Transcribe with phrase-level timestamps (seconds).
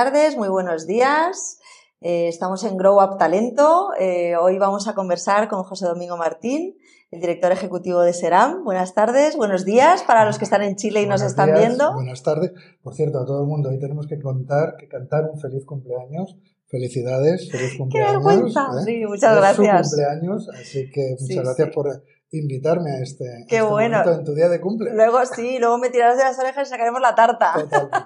[0.00, 1.58] buenas tardes, muy buenos días.
[2.00, 3.90] Eh, estamos en Grow Up Talento.
[3.98, 6.74] Eh, hoy vamos a conversar con José Domingo Martín,
[7.10, 8.64] el director ejecutivo de SERAM.
[8.64, 11.92] Buenas tardes, buenos días para los que están en Chile y nos están viendo.
[11.92, 12.52] Buenas tardes.
[12.82, 16.34] Por cierto, a todo el mundo, hoy tenemos que contar, que cantar un feliz cumpleaños.
[16.68, 18.22] Felicidades, feliz cumpleaños.
[18.22, 18.68] ¡Qué vergüenza!
[18.80, 18.84] ¿eh?
[18.86, 19.90] Sí, muchas es gracias.
[19.90, 21.74] Su cumpleaños, así que muchas Sí, gracias sí.
[21.74, 23.98] por invitarme a este, a Qué este bueno.
[23.98, 24.92] momento en tu día de cumple.
[24.94, 27.52] Luego sí, luego me tirarás de las orejas y sacaremos la tarta.
[27.54, 27.98] Totalmente.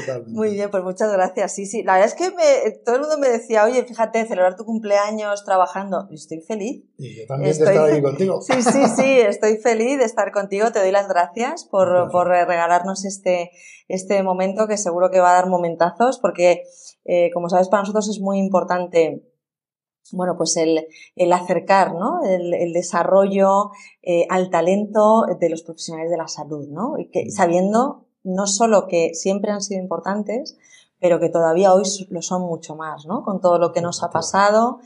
[0.00, 0.30] totalmente.
[0.32, 1.54] Muy bien, pues muchas gracias.
[1.54, 1.82] Sí, sí.
[1.82, 5.44] La verdad es que me- todo el mundo me decía, oye, fíjate, celebrar tu cumpleaños
[5.44, 6.06] trabajando.
[6.10, 6.84] Y estoy feliz.
[6.98, 8.40] Y yo también Estoy- de estar aquí contigo.
[8.40, 10.70] Sí, sí, sí, estoy feliz de estar contigo.
[10.72, 13.50] Te doy las gracias por, por regalarnos este,
[13.88, 16.62] este momento que seguro que va a dar momentazos porque,
[17.04, 19.22] eh, como sabes, para nosotros es muy importante
[20.12, 22.22] bueno, pues el, el acercar, ¿no?
[22.24, 23.70] El, el desarrollo
[24.02, 26.98] eh, al talento de los profesionales de la salud, ¿no?
[26.98, 30.58] Y que, sabiendo no solo que siempre han sido importantes,
[31.00, 33.22] pero que todavía hoy lo son mucho más, ¿no?
[33.22, 34.80] Con todo lo que nos ha pasado,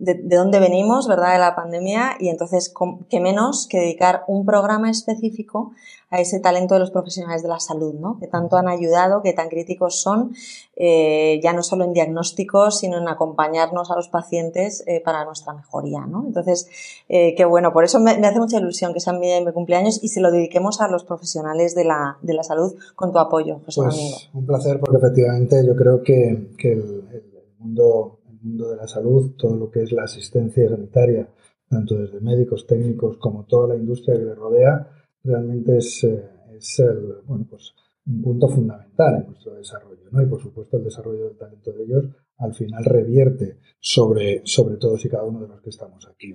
[0.00, 1.34] de, de dónde venimos, ¿verdad?
[1.34, 2.74] De la pandemia, y entonces,
[3.08, 5.72] qué menos que dedicar un programa específico
[6.10, 8.18] a ese talento de los profesionales de la salud, ¿no?
[8.18, 10.34] Que tanto han ayudado, que tan críticos son,
[10.74, 15.52] eh, ya no solo en diagnósticos, sino en acompañarnos a los pacientes eh, para nuestra
[15.52, 16.24] mejoría, ¿no?
[16.26, 16.68] Entonces,
[17.08, 20.02] eh, qué bueno, por eso me, me hace mucha ilusión que sea mi, mi cumpleaños
[20.02, 23.60] y se lo dediquemos a los profesionales de la, de la salud con tu apoyo,
[23.66, 23.82] José.
[23.82, 27.22] Pues un placer porque efectivamente yo creo que, que el, el
[27.58, 31.28] mundo, mundo de la salud, todo lo que es la asistencia sanitaria,
[31.68, 34.88] tanto desde médicos, técnicos como toda la industria que le rodea,
[35.22, 37.74] realmente es, eh, es el, bueno, pues
[38.06, 40.08] un punto fundamental en nuestro desarrollo.
[40.10, 40.22] ¿no?
[40.22, 42.06] Y por supuesto el desarrollo del talento de ellos
[42.38, 46.32] al final revierte sobre, sobre todos y cada uno de los que estamos aquí.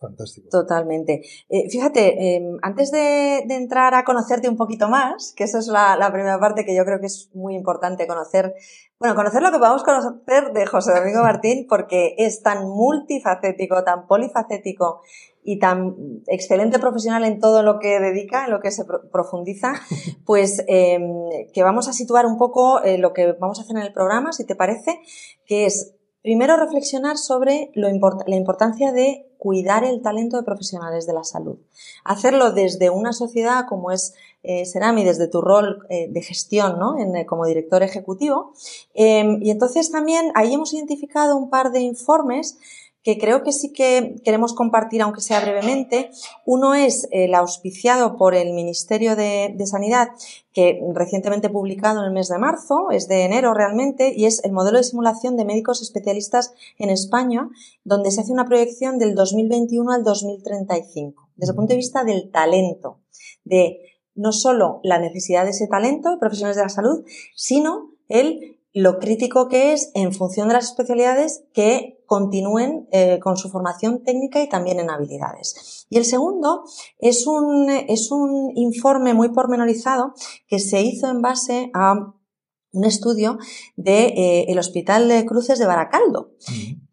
[0.00, 0.48] Fantástico.
[0.50, 1.22] Totalmente.
[1.48, 5.66] Eh, fíjate, eh, antes de, de entrar a conocerte un poquito más, que esa es
[5.68, 8.54] la, la primera parte que yo creo que es muy importante conocer,
[8.98, 14.06] bueno, conocer lo que podamos conocer de José Domingo Martín, porque es tan multifacético, tan
[14.06, 15.02] polifacético
[15.42, 15.94] y tan
[16.26, 19.72] excelente profesional en todo lo que dedica, en lo que se pro- profundiza,
[20.26, 20.98] pues eh,
[21.54, 24.32] que vamos a situar un poco eh, lo que vamos a hacer en el programa,
[24.32, 25.00] si te parece,
[25.46, 31.24] que es primero reflexionar sobre la importancia de cuidar el talento de profesionales de la
[31.24, 31.56] salud.
[32.04, 36.98] Hacerlo desde una sociedad como es eh, Serami, desde tu rol eh, de gestión ¿no?
[36.98, 38.52] eh, como director ejecutivo.
[38.94, 42.58] Eh, y entonces también ahí hemos identificado un par de informes
[43.02, 46.10] que creo que sí que queremos compartir, aunque sea brevemente.
[46.44, 50.08] Uno es el auspiciado por el Ministerio de, Sanidad,
[50.52, 54.52] que recientemente publicado en el mes de marzo, es de enero realmente, y es el
[54.52, 57.48] modelo de simulación de médicos especialistas en España,
[57.84, 62.30] donde se hace una proyección del 2021 al 2035, desde el punto de vista del
[62.30, 62.98] talento,
[63.44, 63.80] de
[64.14, 69.48] no solo la necesidad de ese talento profesionales de la salud, sino el lo crítico
[69.48, 74.48] que es en función de las especialidades que continúen eh, con su formación técnica y
[74.48, 75.86] también en habilidades.
[75.90, 76.64] Y el segundo
[76.98, 80.14] es un, es un informe muy pormenorizado
[80.46, 82.14] que se hizo en base a
[82.72, 83.38] un estudio
[83.76, 86.32] de eh, Hospital de Cruces de Baracaldo,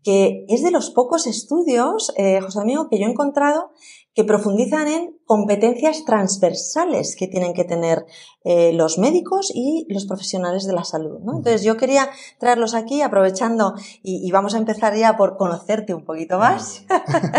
[0.03, 3.71] que es de los pocos estudios, eh, José Amigo, que yo he encontrado
[4.16, 8.05] que profundizan en competencias transversales que tienen que tener
[8.45, 11.19] eh, los médicos y los profesionales de la salud.
[11.19, 11.35] ¿no?
[11.35, 16.05] Entonces yo quería traerlos aquí aprovechando y, y, vamos a empezar ya por conocerte un
[16.05, 16.85] poquito más.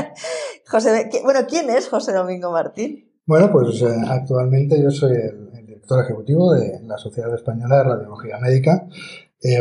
[0.69, 3.11] José, bueno, ¿quién es José Domingo Martín?
[3.25, 7.85] Bueno, pues eh, actualmente yo soy el, el, director ejecutivo de la Sociedad Española de
[7.85, 8.87] Radiología Médica.
[9.43, 9.59] Eh,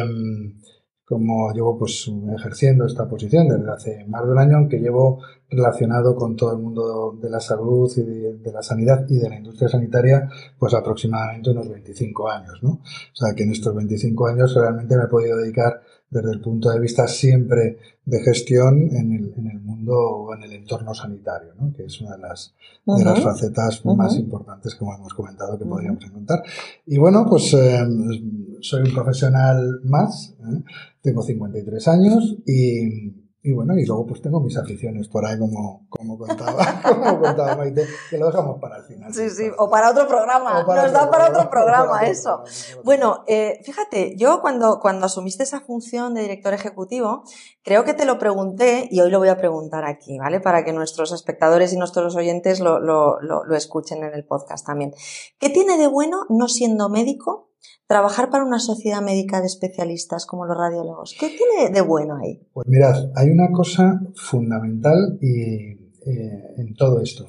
[1.08, 6.14] como llevo pues ejerciendo esta posición desde hace más de un año, aunque llevo relacionado
[6.18, 9.70] con todo el mundo de la salud y de, la sanidad y de la industria
[9.70, 10.30] sanitaria,
[10.60, 12.72] pues aproximadamente unos 25 años, ¿no?
[12.72, 16.70] O sea que en estos 25 años realmente me he podido dedicar desde el punto
[16.70, 21.54] de vista siempre de gestión en el, en el mundo o en el entorno sanitario,
[21.60, 21.74] ¿no?
[21.74, 22.54] Que es una de las,
[22.86, 22.98] uh -huh.
[23.00, 23.96] de las facetas uh -huh.
[23.98, 25.72] más importantes, como hemos comentado, que uh -huh.
[25.72, 26.44] podríamos encontrar.
[26.86, 27.86] Y bueno, pues eh,
[28.62, 30.64] soy un profesional más, ¿eh?
[31.02, 35.86] tengo 53 años y, y, bueno, y luego pues tengo mis aficiones por ahí, como,
[35.90, 39.14] como, contaba, como contaba Maite, que lo dejamos para el final.
[39.14, 42.44] Sí, sí, o para otro programa, para nos otro da para otro programa, eso.
[42.44, 47.24] Programa, bueno, eh, fíjate, yo cuando, cuando asumiste esa función de director ejecutivo,
[47.64, 50.40] creo que te lo pregunté y hoy lo voy a preguntar aquí, ¿vale?
[50.40, 54.66] Para que nuestros espectadores y nuestros oyentes lo, lo, lo, lo escuchen en el podcast
[54.66, 54.94] también.
[55.40, 57.47] ¿Qué tiene de bueno no siendo médico
[57.88, 61.16] trabajar para una sociedad médica de especialistas como los radiólogos?
[61.20, 62.42] ¿Qué tiene de bueno ahí?
[62.54, 65.72] Pues mirad, hay una cosa fundamental y,
[66.06, 67.26] eh, en todo esto.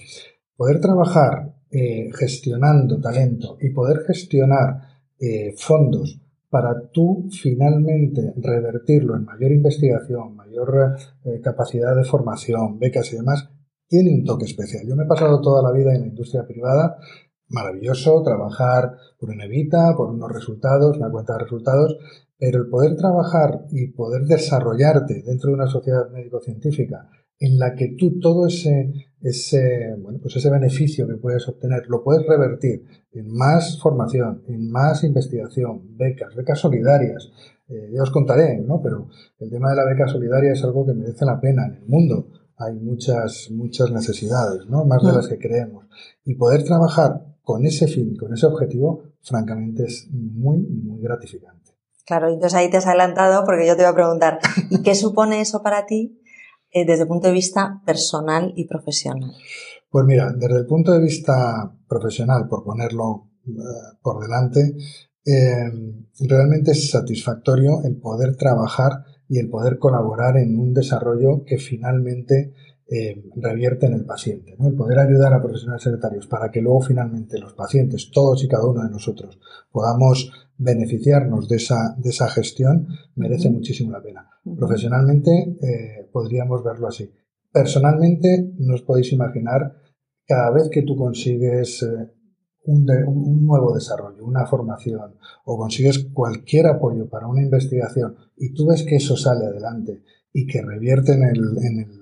[0.57, 4.83] Poder trabajar eh, gestionando talento y poder gestionar
[5.19, 6.21] eh, fondos
[6.51, 10.97] para tú finalmente revertirlo en mayor investigación, mayor
[11.43, 13.51] capacidad de formación, becas y demás,
[13.87, 14.87] tiene un toque especial.
[14.87, 16.97] Yo me he pasado toda la vida en la industria privada,
[17.49, 21.97] maravilloso, trabajar por una evita, por unos resultados, una cuenta de resultados,
[22.39, 27.09] pero el poder trabajar y poder desarrollarte dentro de una sociedad médico-científica
[27.41, 32.03] en la que tú todo ese, ese, bueno, pues ese beneficio que puedes obtener lo
[32.03, 37.31] puedes revertir en más formación, en más investigación, becas, becas solidarias.
[37.69, 38.81] Eh, ya os contaré, ¿no?
[38.83, 39.09] Pero
[39.39, 42.29] el tema de la beca solidaria es algo que merece la pena en el mundo.
[42.57, 44.85] Hay muchas, muchas necesidades, ¿no?
[44.85, 45.87] Más de las que creemos.
[46.25, 51.73] Y poder trabajar con ese fin, con ese objetivo, francamente es muy, muy gratificante.
[52.05, 54.39] Claro, entonces ahí te has adelantado porque yo te iba a preguntar,
[54.85, 56.21] ¿qué supone eso para ti
[56.71, 59.33] eh, desde el punto de vista personal y profesional?
[59.89, 63.51] Pues mira, desde el punto de vista profesional, por ponerlo eh,
[64.03, 64.77] por delante,
[65.25, 65.73] eh,
[66.29, 72.53] realmente es satisfactorio el poder trabajar y el poder colaborar en un desarrollo que finalmente
[73.37, 74.57] revierte en el paciente.
[74.59, 78.67] El poder ayudar a profesionales sanitarios para que luego finalmente los pacientes, todos y cada
[78.67, 79.39] uno de nosotros,
[79.71, 84.29] podamos beneficiarnos de esa, de esa gestión merece muchísimo la pena.
[84.57, 87.11] Profesionalmente eh, podríamos verlo así.
[87.53, 89.77] Personalmente no os podéis imaginar
[90.27, 92.11] cada vez que tú consigues eh,
[92.65, 95.15] un, un, nuevo desarrollo, una formación
[95.45, 100.03] o consigues cualquier apoyo para una investigación y tú ves que eso sale adelante
[100.33, 101.98] y que revierte en el, en el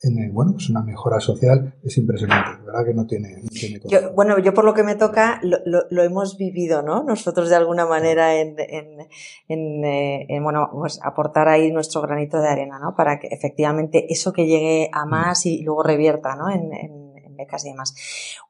[0.00, 2.84] en bueno, pues una mejora social es impresionante, ¿verdad?
[2.84, 3.42] Que no tiene,
[3.84, 5.58] yo, Bueno, yo por lo que me toca lo,
[5.90, 7.02] lo, hemos vivido, ¿no?
[7.02, 9.08] Nosotros de alguna manera en, en,
[9.48, 12.94] en, eh, en, bueno, pues aportar ahí nuestro granito de arena, ¿no?
[12.94, 15.10] Para que efectivamente eso que llegue a mm.
[15.10, 16.48] más y luego revierta, ¿no?
[16.48, 17.94] En, en, becas y demás.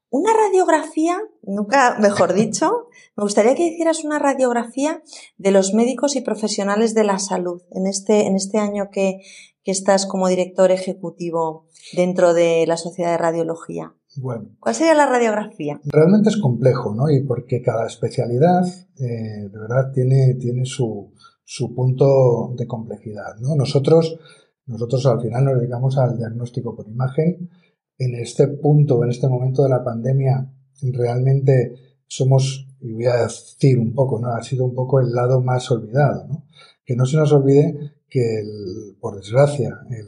[0.09, 5.03] Una radiografía, nunca mejor dicho, me gustaría que hicieras una radiografía
[5.37, 9.21] de los médicos y profesionales de la salud en este, en este año que,
[9.69, 13.93] que estás como director ejecutivo dentro de la Sociedad de Radiología?
[14.17, 14.57] Bueno.
[14.61, 15.79] ¿Cuál sería la radiografía?
[15.85, 17.11] Realmente es complejo, ¿no?
[17.11, 18.65] Y porque cada especialidad,
[18.99, 21.13] eh, de verdad, tiene, tiene su,
[21.45, 23.57] su, punto de complejidad, ¿no?
[23.57, 24.19] Nosotros,
[24.65, 27.51] nosotros al final nos dedicamos al diagnóstico por imagen.
[27.99, 30.51] En este punto, en este momento de la pandemia,
[30.81, 31.75] realmente
[32.07, 34.29] somos, y voy a decir un poco, ¿no?
[34.29, 36.47] Ha sido un poco el lado más olvidado, ¿no?
[36.87, 40.07] Que no se nos olvide que, el, por desgracia, el,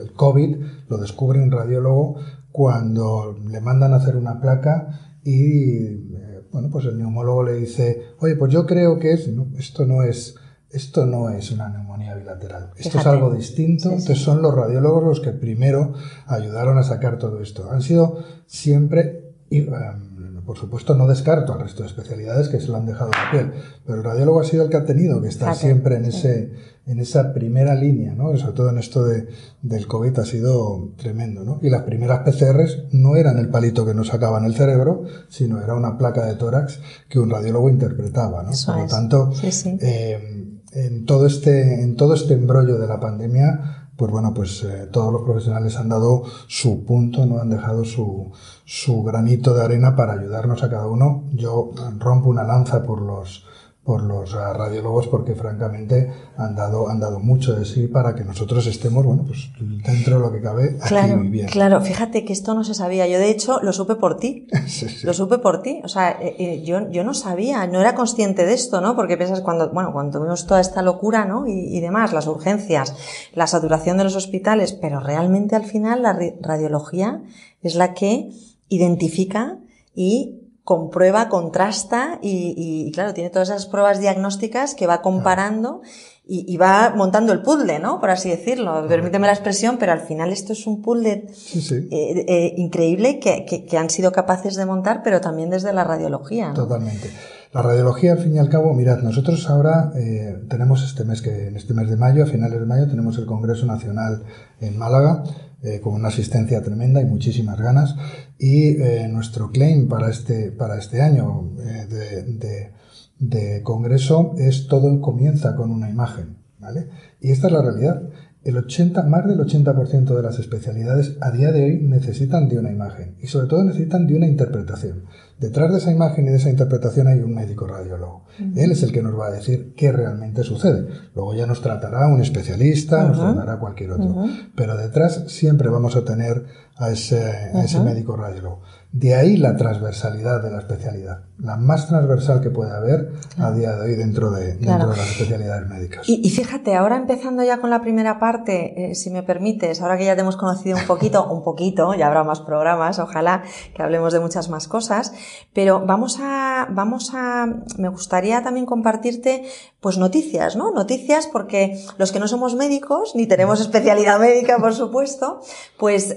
[0.00, 0.56] el, COVID
[0.88, 2.16] lo descubre un radiólogo
[2.52, 8.02] cuando le mandan a hacer una placa y, eh, bueno, pues el neumólogo le dice,
[8.20, 9.28] oye, pues yo creo que es,
[9.58, 10.36] esto no es,
[10.70, 13.90] esto no es una neumonía bilateral, esto es algo distinto.
[13.90, 15.94] Entonces son los radiólogos los que primero
[16.26, 17.70] ayudaron a sacar todo esto.
[17.70, 20.15] Han sido siempre, um,
[20.46, 23.52] por supuesto, no descarto al resto de especialidades que se lo han dejado la piel,
[23.84, 26.52] pero el radiólogo ha sido el que ha tenido que estar siempre en, ese,
[26.86, 28.34] en esa primera línea, ¿no?
[28.36, 29.26] sobre todo en esto de,
[29.62, 31.44] del COVID ha sido tremendo.
[31.44, 31.58] ¿no?
[31.62, 35.74] Y las primeras PCRs no eran el palito que nos sacaban el cerebro, sino era
[35.74, 36.78] una placa de tórax
[37.08, 38.44] que un radiólogo interpretaba.
[38.44, 38.52] ¿no?
[38.66, 44.12] por lo tanto, eh, en, todo este, en todo este embrollo de la pandemia, pues
[44.12, 48.30] bueno, pues eh, todos los profesionales han dado su punto, no han dejado su,
[48.64, 51.24] su granito de arena para ayudarnos a cada uno.
[51.32, 53.44] Yo rompo una lanza por los
[53.86, 58.24] por los ah, radiólogos porque francamente han dado, han dado mucho de sí para que
[58.24, 61.46] nosotros estemos, bueno, pues dentro de lo que cabe claro, aquí bien.
[61.46, 63.06] Claro, fíjate que esto no se sabía.
[63.06, 64.48] Yo de hecho lo supe por ti.
[65.04, 65.80] Lo supe por ti.
[65.84, 68.96] O sea, eh, eh, yo, yo no sabía, no era consciente de esto, ¿no?
[68.96, 71.46] Porque piensas cuando, bueno, cuando tuvimos toda esta locura, ¿no?
[71.46, 72.94] Y, y demás, las urgencias,
[73.34, 77.22] la saturación de los hospitales, pero realmente al final la radiología
[77.62, 78.30] es la que
[78.68, 79.58] identifica
[79.94, 85.80] y comprueba, contrasta y, claro, tiene todas esas pruebas diagnósticas que va comparando
[86.26, 88.00] y, va montando el puzzle, ¿no?
[88.00, 88.84] Por así decirlo.
[88.88, 93.78] Permíteme la expresión, pero al final esto es un puzzle eh, eh, increíble que, que,
[93.78, 96.52] han sido capaces de montar, pero también desde la radiología.
[96.52, 97.12] Totalmente.
[97.52, 101.46] La radiología, al fin y al cabo, mirad, nosotros ahora eh, tenemos este mes, que
[101.46, 104.24] en este mes de mayo, a finales de mayo, tenemos el Congreso Nacional
[104.60, 105.22] en Málaga,
[105.66, 107.96] eh, con una asistencia tremenda y muchísimas ganas.
[108.38, 112.72] Y eh, nuestro claim para este, para este año eh, de,
[113.18, 116.36] de, congreso es todo comienza con una imagen.
[116.60, 116.88] ¿vale?
[117.20, 118.02] Y esta es la realidad.
[118.46, 122.70] El 80, más del 80% de las especialidades a día de hoy necesitan de una
[122.70, 125.02] imagen y sobre todo necesitan de una interpretación.
[125.40, 128.24] detrás de esa imagen y de esa interpretación hay un médico radiólogo.
[128.54, 130.86] Él es el que nos va a decir qué realmente sucede.
[131.16, 134.14] Luego ya nos tratará un especialista, nos tratará cualquier otro.
[134.54, 136.44] Pero detrás siempre vamos a tener
[136.76, 137.20] a ese,
[137.52, 138.62] a ese médico radiólogo.
[138.92, 143.72] De ahí la transversalidad de la especialidad, la más transversal que puede haber a día
[143.72, 146.08] de hoy dentro de, dentro de las especialidades médicas.
[146.08, 150.06] Y, fíjate, ahora empezando ya con la primera parte, eh, si me permites, ahora que
[150.06, 153.42] ya te hemos conocido un poquito, un poquito, ya habrá más programas, ojalá
[153.74, 155.12] que hablemos de muchas más cosas,
[155.52, 159.44] pero vamos a, vamos a, me gustaría también compartirte,
[159.80, 160.70] pues noticias, ¿no?
[160.70, 165.40] Noticias porque los que no somos médicos, ni tenemos especialidad médica, por supuesto,
[165.78, 166.16] pues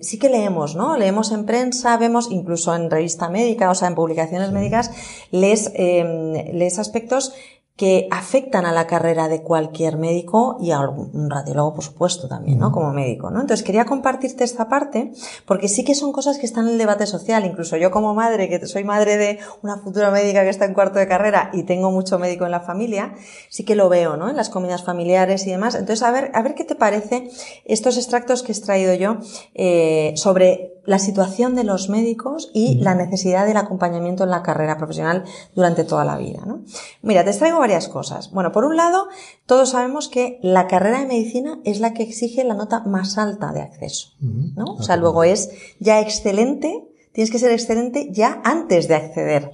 [0.00, 0.96] sí que leemos, ¿no?
[0.96, 4.90] Leemos en prensa, vemos incluso en revista médica, o sea, en publicaciones médicas,
[5.30, 7.34] les, eh, aspectos
[7.76, 12.58] que afectan a la carrera de cualquier médico y a un radiólogo, por supuesto, también,
[12.58, 12.70] ¿no?
[12.70, 13.40] Como médico, ¿no?
[13.40, 15.12] Entonces quería compartirte esta parte
[15.46, 17.46] porque sí que son cosas que están en el debate social.
[17.46, 20.98] Incluso yo como madre, que soy madre de una futura médica que está en cuarto
[20.98, 23.14] de carrera y tengo mucho médico en la familia,
[23.48, 24.28] sí que lo veo, ¿no?
[24.28, 25.74] En las comidas familiares y demás.
[25.74, 27.30] Entonces, a ver, a ver qué te parece
[27.64, 29.16] estos extractos que he extraído yo
[29.54, 34.78] eh, sobre la situación de los médicos y la necesidad del acompañamiento en la carrera
[34.78, 35.24] profesional
[35.54, 36.42] durante toda la vida.
[36.46, 36.62] ¿no?
[37.02, 38.30] Mira, te traigo varias cosas.
[38.32, 39.08] Bueno, por un lado,
[39.46, 43.52] todos sabemos que la carrera de medicina es la que exige la nota más alta
[43.52, 44.08] de acceso.
[44.20, 44.74] ¿no?
[44.74, 49.50] O sea, luego es ya excelente tienes que ser excelente ya antes de acceder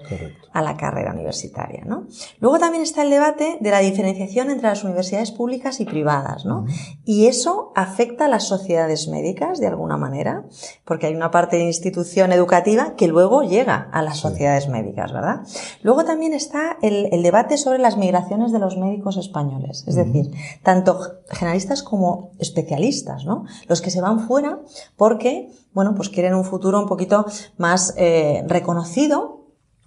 [0.58, 2.06] a la carrera universitaria, ¿no?
[2.40, 6.66] Luego también está el debate de la diferenciación entre las universidades públicas y privadas, ¿no?
[7.04, 10.44] Y eso afecta a las sociedades médicas de alguna manera,
[10.84, 15.42] porque hay una parte de institución educativa que luego llega a las sociedades médicas, ¿verdad?
[15.82, 20.30] Luego también está el, debate sobre las migraciones de los médicos españoles, es decir,
[20.62, 20.98] tanto
[21.30, 23.44] generalistas como especialistas, ¿no?
[23.68, 24.58] Los que se van fuera
[24.96, 29.37] porque bueno, pues quieren un futuro un poquito más eh, reconocido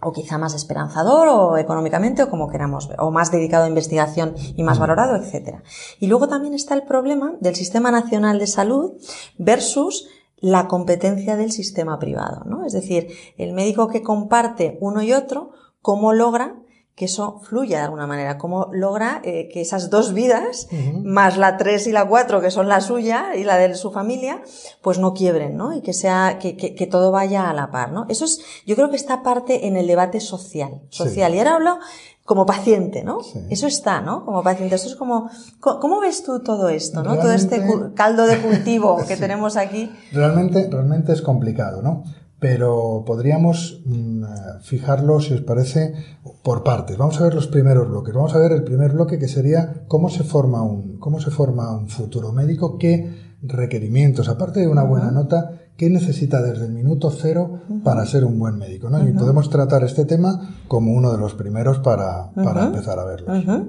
[0.02, 4.36] o quizá más esperanzador o económicamente o como queramos ver, o más dedicado a investigación
[4.56, 5.60] y más valorado, etc.
[6.00, 8.94] Y luego también está el problema del Sistema Nacional de Salud
[9.38, 12.66] versus la competencia del sistema privado, ¿no?
[12.66, 16.56] Es decir, el médico que comparte uno y otro, cómo logra
[16.96, 20.68] que eso fluya de alguna manera, cómo logra eh, que esas dos vidas,
[21.04, 24.42] más la tres y la cuatro, que son la suya y la de su familia,
[24.82, 25.74] pues no quiebren, ¿no?
[25.74, 28.06] Y que sea, que, que, todo vaya a la par, ¿no?
[28.10, 31.34] Eso es, yo creo que está parte en el debate social, social.
[31.34, 31.80] Y ahora hablo
[32.26, 33.20] como paciente, ¿no?
[33.50, 34.24] Eso está, ¿no?
[34.26, 34.76] Como paciente.
[34.76, 35.30] Eso es como,
[35.60, 37.18] ¿cómo ves tú todo esto, ¿no?
[37.18, 37.62] todo este
[37.96, 39.92] caldo de cultivo que tenemos aquí.
[40.12, 42.04] Realmente, realmente es complicado, ¿no?
[42.42, 44.24] Pero podríamos mm,
[44.64, 45.94] fijarlo, si os parece,
[46.42, 46.98] por partes.
[46.98, 48.16] Vamos a ver los primeros bloques.
[48.16, 51.72] Vamos a ver el primer bloque que sería cómo se forma un, cómo se forma
[51.72, 57.12] un futuro médico, qué requerimientos, aparte de una buena nota, qué necesita desde el minuto
[57.12, 58.90] cero para ser un buen médico.
[58.90, 59.08] ¿no?
[59.08, 63.68] Y podemos tratar este tema como uno de los primeros para, para empezar a verlo.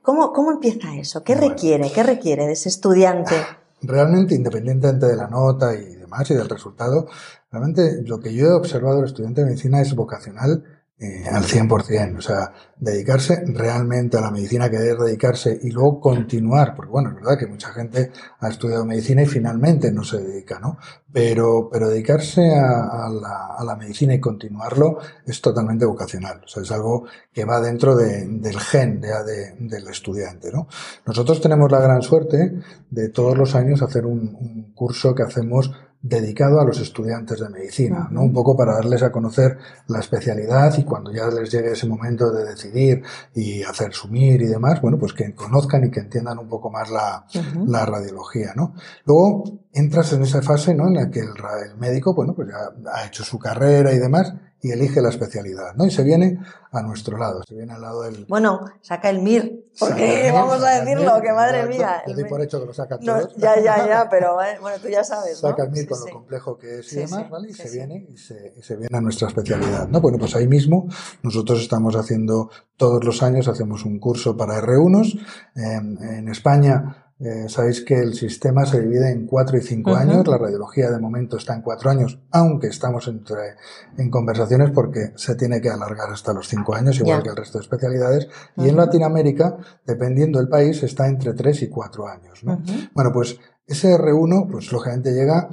[0.00, 1.24] ¿Cómo, ¿Cómo, empieza eso?
[1.24, 1.90] ¿Qué requiere?
[1.90, 3.34] ¿Qué requiere de ese estudiante?
[3.82, 7.08] Realmente, independientemente de la nota y demás y del resultado,
[7.52, 10.64] Realmente lo que yo he observado del estudiante de medicina es vocacional
[10.98, 16.74] eh, al 100%, o sea, dedicarse realmente a la medicina, querer dedicarse y luego continuar,
[16.74, 20.60] porque bueno, es verdad que mucha gente ha estudiado medicina y finalmente no se dedica,
[20.60, 20.78] ¿no?
[21.12, 26.62] Pero, pero dedicarse a, la, a la, medicina y continuarlo es totalmente vocacional, o sea,
[26.62, 30.68] es algo que va dentro de, del gen de, de, del estudiante, ¿no?
[31.04, 36.60] Nosotros tenemos la gran suerte de todos los años hacer un curso que hacemos dedicado
[36.60, 38.22] a los estudiantes de medicina, ¿no?
[38.22, 39.56] Un poco para darles a conocer
[39.86, 43.02] la especialidad y cuando ya les llegue ese momento de decidir
[43.34, 46.90] y hacer sumir y demás, bueno, pues que conozcan y que entiendan un poco más
[46.90, 47.24] la,
[47.66, 48.74] la radiología, ¿no?
[49.04, 50.88] Luego entras en esa fase, ¿no?
[50.88, 51.28] En la que el,
[51.70, 55.74] el médico, bueno, pues ya ha hecho su carrera y demás y elige la especialidad,
[55.74, 55.84] ¿no?
[55.84, 56.38] Y se viene
[56.70, 58.26] a nuestro lado, se viene al lado del...
[58.26, 62.02] Bueno, saca el MIR, porque vamos a decirlo, que madre mía.
[62.06, 63.34] Te por hecho que lo saca todos.
[63.36, 66.56] ya, ya, ya, pero eh, bueno, tú ya sabes, Saca el MIR con lo complejo
[66.56, 67.50] que es y demás, ¿vale?
[67.50, 70.00] Y se viene y se, y se, viene a nuestra especialidad, ¿no?
[70.00, 70.86] Bueno, pues ahí mismo
[71.24, 75.18] nosotros estamos haciendo, todos los años hacemos un curso para R1s.
[75.56, 80.26] en España eh, sabéis que el sistema se divide en cuatro y cinco años.
[80.26, 83.54] La radiología de momento está en cuatro años, aunque estamos entre,
[83.96, 87.58] en conversaciones porque se tiene que alargar hasta los cinco años, igual que el resto
[87.58, 88.28] de especialidades.
[88.56, 92.42] Y en Latinoamérica, dependiendo del país, está entre tres y cuatro años.
[92.42, 92.60] ¿no?
[92.92, 95.48] Bueno, pues ese R1, pues lógicamente llega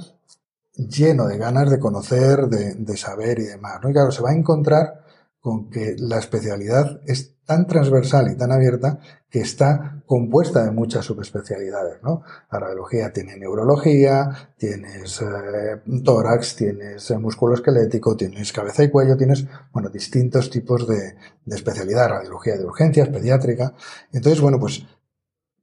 [0.74, 3.78] lleno de ganas de conocer, de, de saber y demás.
[3.80, 3.90] ¿no?
[3.90, 5.04] Y claro, se va a encontrar
[5.38, 11.04] con que la especialidad es tan transversal y tan abierta que está compuesta de muchas
[11.04, 12.22] subespecialidades, ¿no?
[12.48, 19.16] La radiología tiene neurología, tienes eh, tórax, tienes eh, músculo esquelético, tienes cabeza y cuello,
[19.16, 23.74] tienes, bueno, distintos tipos de, de especialidad, radiología de urgencias, pediátrica.
[24.12, 24.86] Entonces, bueno, pues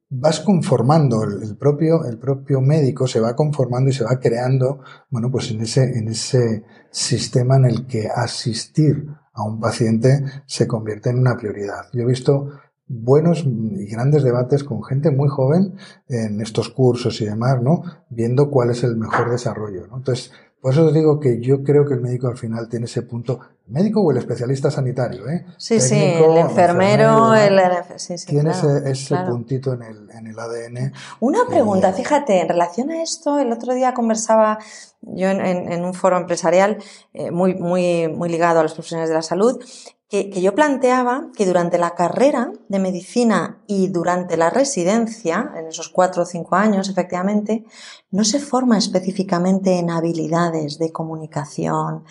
[0.10, 4.80] vas conformando el, propio el propio médico se va conformando y se va creando
[5.10, 9.06] bueno pues en ese en ese sistema en el que asistir
[9.38, 12.50] a un paciente se convierte en una prioridad yo he visto
[12.88, 15.76] buenos y grandes debates con gente muy joven
[16.10, 19.98] en estos cursos y demás no viendo cuál es el mejor desarrollo ¿no?
[19.98, 20.32] entonces
[20.68, 23.40] por eso os digo que yo creo que el médico al final tiene ese punto,
[23.68, 25.46] médico o el especialista sanitario, ¿eh?
[25.58, 27.58] Sí, sí, el enfermero, el,
[27.96, 30.92] sí, sí, tiene ese, puntito en el, en el ADN.
[31.22, 34.60] Una pregunta, fíjate, en relación a esto, el otro día conversaba
[35.00, 36.80] yo en, un foro empresarial
[37.14, 39.64] eh, muy, muy, muy ligado a los profesionales de la salud
[40.10, 45.90] que, yo planteaba que durante la carrera de medicina y durante la residencia, en esos
[45.90, 47.66] cuatro o cinco años, efectivamente,
[48.10, 52.06] no se forma específicamente en habilidades de comunicación,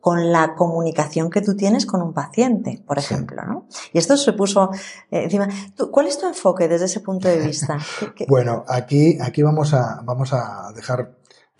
[0.00, 3.66] con la comunicación que tú tienes con un paciente, por ejemplo, ¿no?
[3.94, 4.70] Y esto se puso
[5.10, 5.48] eh, encima.
[5.90, 7.78] ¿Cuál es tu enfoque desde ese punto de vista?
[8.28, 11.16] bueno, aquí, aquí vamos a, vamos a dejar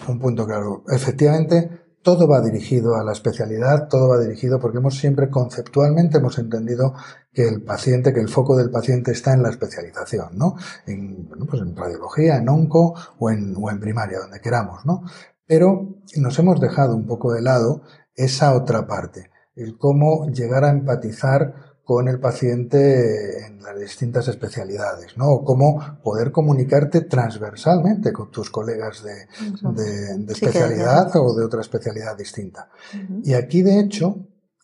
[0.07, 0.85] un punto claro.
[0.89, 6.39] Efectivamente, todo va dirigido a la especialidad, todo va dirigido porque hemos siempre conceptualmente hemos
[6.39, 6.95] entendido
[7.31, 10.57] que el paciente, que el foco del paciente está en la especialización, ¿no?
[10.87, 15.03] En, pues en radiología, en onco o en, o en primaria, donde queramos, ¿no?
[15.45, 17.83] Pero nos hemos dejado un poco de lado
[18.15, 25.17] esa otra parte, el cómo llegar a empatizar con el paciente en las distintas especialidades,
[25.17, 25.31] ¿no?
[25.31, 29.27] O cómo poder comunicarte transversalmente con tus colegas de,
[29.73, 32.69] de, especialidad o de otra especialidad distinta.
[33.25, 34.17] Y aquí, de hecho,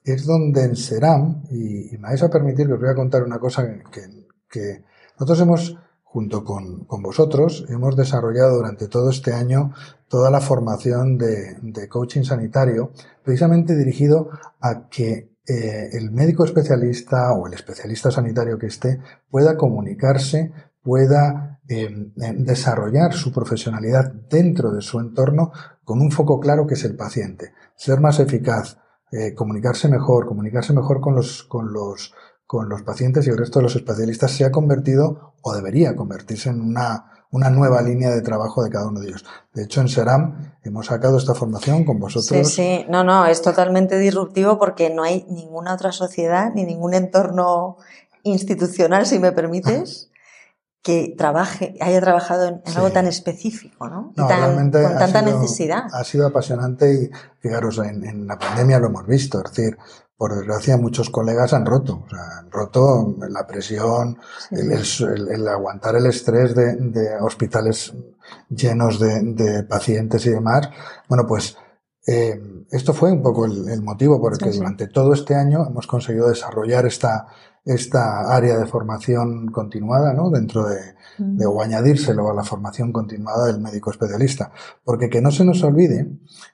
[0.05, 3.39] es donde en SERAM, y, me vais a permitir que os voy a contar una
[3.39, 4.85] cosa que, que
[5.19, 9.73] nosotros hemos, junto con, con, vosotros, hemos desarrollado durante todo este año
[10.09, 14.29] toda la formación de, de coaching sanitario, precisamente dirigido
[14.61, 20.53] a que eh, el médico especialista o el especialista sanitario que esté pueda comunicarse,
[20.83, 25.53] pueda em, em, desarrollar su profesionalidad dentro de su entorno
[25.85, 28.79] con un foco claro que es el paciente, ser más eficaz,
[29.13, 32.15] eh, comunicarse mejor, comunicarse mejor con los, con los,
[32.47, 36.49] con los pacientes y el resto de los especialistas se ha convertido o debería convertirse
[36.49, 39.25] en una una nueva línea de trabajo de cada uno de ellos.
[39.53, 42.29] De hecho, en SERAM hemos sacado esta formación con vosotros.
[42.29, 46.95] Sí, sí, no, no, es totalmente disruptivo porque no hay ninguna otra sociedad ni ningún
[46.95, 47.77] entorno
[48.23, 50.13] institucional, si me permites,
[50.83, 54.13] que trabaje, haya trabajado en, algo tan específico, ¿no?
[54.15, 55.87] no realmente con tanta necesidad.
[55.93, 59.77] Ha sido apasionante y, fijaros, en, en, la pandemia lo hemos visto, es decir,
[60.25, 62.03] por desgracia, muchos colegas han roto.
[62.07, 64.19] O sea, han roto la presión,
[64.51, 67.93] el, aguantar el estrés de, hospitales
[68.49, 70.71] llenos de, pacientes y demás.
[71.11, 71.59] Bueno, pues
[72.07, 75.87] eh, esto fue un poco el, motivo por el que durante todo este año hemos
[75.87, 77.27] conseguido desarrollar esta,
[77.65, 80.31] esta área de formación continuada, ¿no?
[80.31, 80.79] Dentro de,
[81.19, 84.53] de, o añadírselo a la formación continuada del médico especialista.
[84.85, 86.07] Porque que no se nos olvide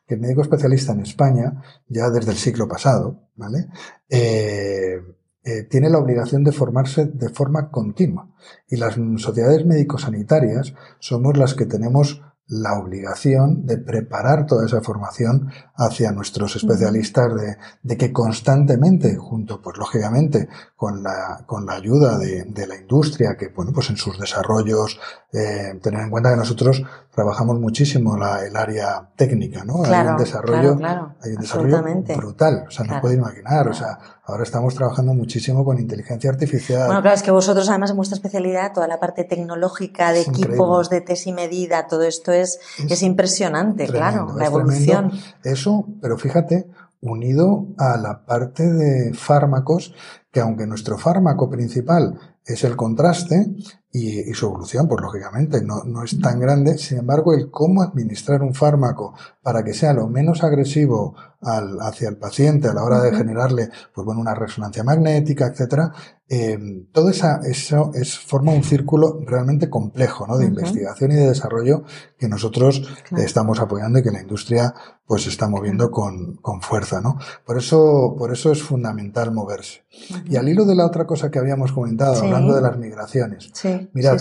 [0.07, 3.69] que el médico especialista en España, ya desde el siglo pasado, ¿vale?
[4.09, 5.01] Eh,
[5.43, 8.31] eh, tiene la obligación de formarse de forma continua.
[8.69, 15.51] Y las sociedades médico-sanitarias somos las que tenemos la obligación de preparar toda esa formación
[15.77, 22.19] hacia nuestros especialistas, de, de, que constantemente, junto, pues lógicamente, con la, con la ayuda
[22.19, 24.99] de, de la industria, que, bueno, pues en sus desarrollos,
[25.33, 26.83] eh, tener en cuenta que nosotros
[27.15, 29.85] trabajamos muchísimo la, el área técnica, ¿no?
[29.85, 30.77] hay un desarrollo,
[31.23, 31.85] hay un desarrollo
[32.17, 33.97] brutal, o sea, no puede imaginar, o sea,
[34.31, 36.87] ahora estamos trabajando muchísimo con inteligencia artificial.
[36.87, 40.91] Bueno, claro, es que vosotros además en vuestra especialidad, toda la parte tecnológica de equipos,
[40.91, 45.13] de test y medida, todo esto es, es, impresionante, claro, la evolución.
[45.43, 46.69] Eso, pero fíjate,
[47.01, 49.95] unido a la parte de fármacos,
[50.31, 53.47] que aunque nuestro fármaco principal es el contraste,
[53.93, 56.79] y, su evolución, pues lógicamente no, no, es tan grande.
[56.79, 62.09] Sin embargo, el cómo administrar un fármaco para que sea lo menos agresivo al, hacia
[62.09, 65.93] el paciente a la hora de generarle, pues bueno, una resonancia magnética, etcétera,
[66.33, 70.39] eh, todo esa, eso es, forma un círculo realmente complejo, ¿no?
[70.39, 71.83] De investigación y de desarrollo
[72.17, 74.73] que nosotros estamos apoyando y que la industria,
[75.07, 77.19] pues, está moviendo con, con fuerza, ¿no?
[77.45, 79.83] Por eso, por eso es fundamental moverse.
[80.27, 83.51] Y al hilo de la otra cosa que habíamos comentado, hablando de las migraciones.
[83.53, 84.21] Sí, mirad,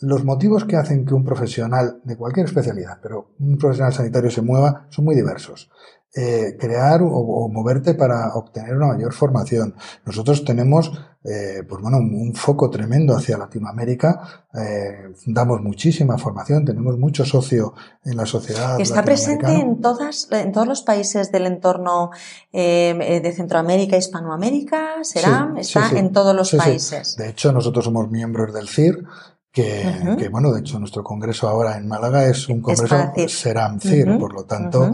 [0.00, 4.42] los motivos que hacen que un profesional de cualquier especialidad, pero un profesional sanitario se
[4.42, 5.70] mueva, son muy diversos.
[6.16, 9.74] Eh, crear o, moverte para obtener una mayor formación.
[10.06, 10.92] Nosotros tenemos,
[11.24, 14.46] eh, pues bueno, un, foco tremendo hacia Latinoamérica.
[14.54, 17.74] Eh, damos muchísima formación, tenemos mucho socio
[18.04, 18.80] en la sociedad.
[18.80, 22.10] Está presente en todas, en todos los países del entorno
[22.52, 25.02] de Centroamérica, Hispanoamérica.
[25.02, 25.52] ¿Será?
[25.58, 27.16] está en todos los países.
[27.16, 29.04] De hecho, nosotros somos miembros del CIR.
[29.50, 34.32] Que, bueno, de hecho nuestro congreso ahora en Málaga es un congreso SERAM CIR, por
[34.32, 34.92] lo tanto,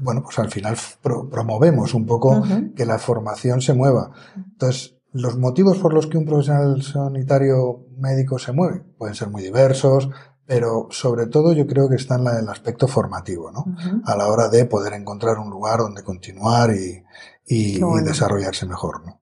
[0.00, 2.42] bueno, pues al final promovemos un poco
[2.76, 4.10] que la formación se mueva.
[4.36, 9.42] Entonces, los motivos por los que un profesional sanitario médico se mueve pueden ser muy
[9.42, 10.10] diversos,
[10.46, 13.64] pero sobre todo yo creo que está en el aspecto formativo, ¿no?
[14.04, 17.02] A la hora de poder encontrar un lugar donde continuar y,
[17.48, 19.02] y, desarrollarse mejor.
[19.06, 19.20] ¿no?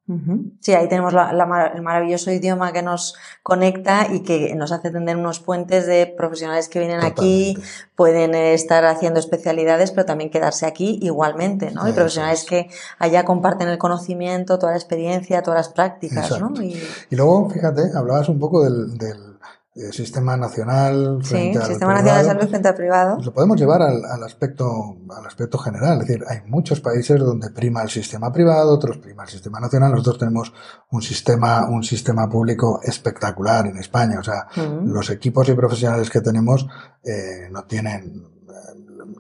[0.61, 5.41] Sí, ahí tenemos el maravilloso idioma que nos conecta y que nos hace tener unos
[5.41, 7.57] puentes de profesionales que vienen aquí,
[7.95, 11.89] pueden estar haciendo especialidades, pero también quedarse aquí igualmente, ¿no?
[11.89, 16.53] Y profesionales que allá comparten el conocimiento, toda la experiencia, todas las prácticas, ¿no?
[16.63, 16.81] Y...
[17.11, 19.26] luego, fíjate, hablabas un poco del eh,
[19.93, 23.19] sistema nacional frente sí, sistema nacional de salud frente al privado.
[23.21, 27.51] Lo podemos llevar al, al, aspecto al aspecto general, es decir, hay muchos países donde
[27.51, 29.93] prima el sistema privado, otros prima el sistema nacional.
[29.93, 30.53] Nosotros tenemos
[30.91, 34.47] un sistema un sistema público espectacular en España, o sea,
[34.85, 36.67] los equipos y profesionales que tenemos
[37.05, 38.36] eh, no tienen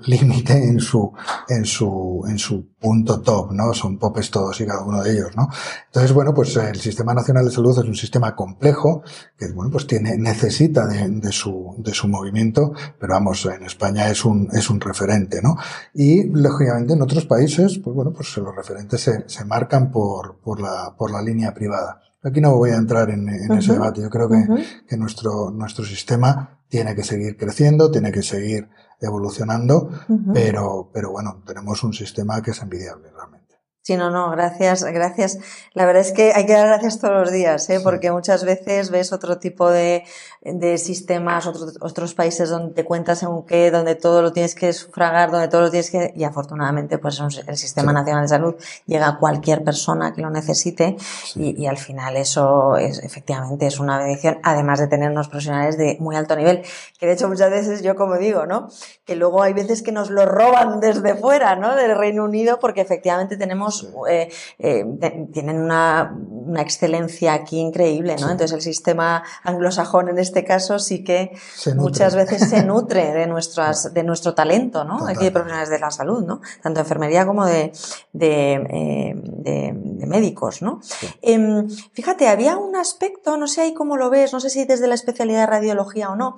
[0.07, 1.12] límite en su,
[1.49, 3.75] en su, en su punto top, ¿no?
[3.75, 5.49] Son popes todos y cada uno de ellos, ¿no?
[5.87, 9.03] Entonces, bueno, pues el Sistema Nacional de Salud es un sistema complejo
[9.37, 14.09] que, bueno, pues tiene, necesita de, de su, de su movimiento, pero vamos, en España
[14.09, 15.57] es un, es un referente, ¿no?
[15.95, 20.61] Y, lógicamente, en otros países, pues bueno, pues los referentes se, se marcan por, por
[20.61, 22.01] la, por la línea privada.
[22.23, 24.03] Aquí no voy a entrar en, en ese debate.
[24.03, 24.45] Yo creo que,
[24.88, 28.69] que nuestro, nuestro sistema tiene que seguir creciendo, tiene que seguir
[29.01, 29.91] evolucionando,
[30.33, 33.46] pero, pero bueno, tenemos un sistema que es envidiable realmente.
[33.87, 35.38] Sí, no, no, gracias, gracias.
[35.72, 37.79] La verdad es que hay que dar gracias todos los días, ¿eh?
[37.81, 40.03] porque muchas veces ves otro tipo de,
[40.42, 44.72] de sistemas, otros, otros países donde te cuentas en qué, donde todo lo tienes que
[44.72, 48.55] sufragar, donde todo lo tienes que, y afortunadamente, pues el Sistema Nacional de Salud
[48.87, 50.96] llega a cualquier persona que lo necesite,
[51.37, 55.79] y, y, al final eso es, efectivamente es una bendición, además de tener unos profesionales
[55.79, 56.62] de muy alto nivel,
[56.99, 58.68] que de hecho muchas veces yo como digo, ¿no?
[59.05, 61.77] Que luego hay veces que nos lo roban desde fuera, ¿no?
[61.77, 63.76] Del Reino Unido, porque efectivamente tenemos
[64.09, 64.85] eh, eh,
[65.33, 68.31] tienen una, una, excelencia aquí increíble, ¿no?
[68.31, 71.37] Entonces el sistema anglosajón en este caso sí que
[71.77, 75.07] muchas veces se nutre de nuestras, de nuestro talento, ¿no?
[75.07, 76.41] Aquí de profesionales de la salud, ¿no?
[76.62, 77.73] Tanto de enfermería como de,
[78.12, 80.81] de, eh, de, médicos, ¿no?
[81.21, 84.87] Em, fíjate, había un aspecto, no sé ahí cómo lo ves, no sé si desde
[84.87, 86.37] la especialidad de radiología o no,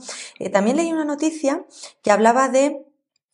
[0.53, 1.65] también leí una noticia
[2.03, 2.89] que hablaba de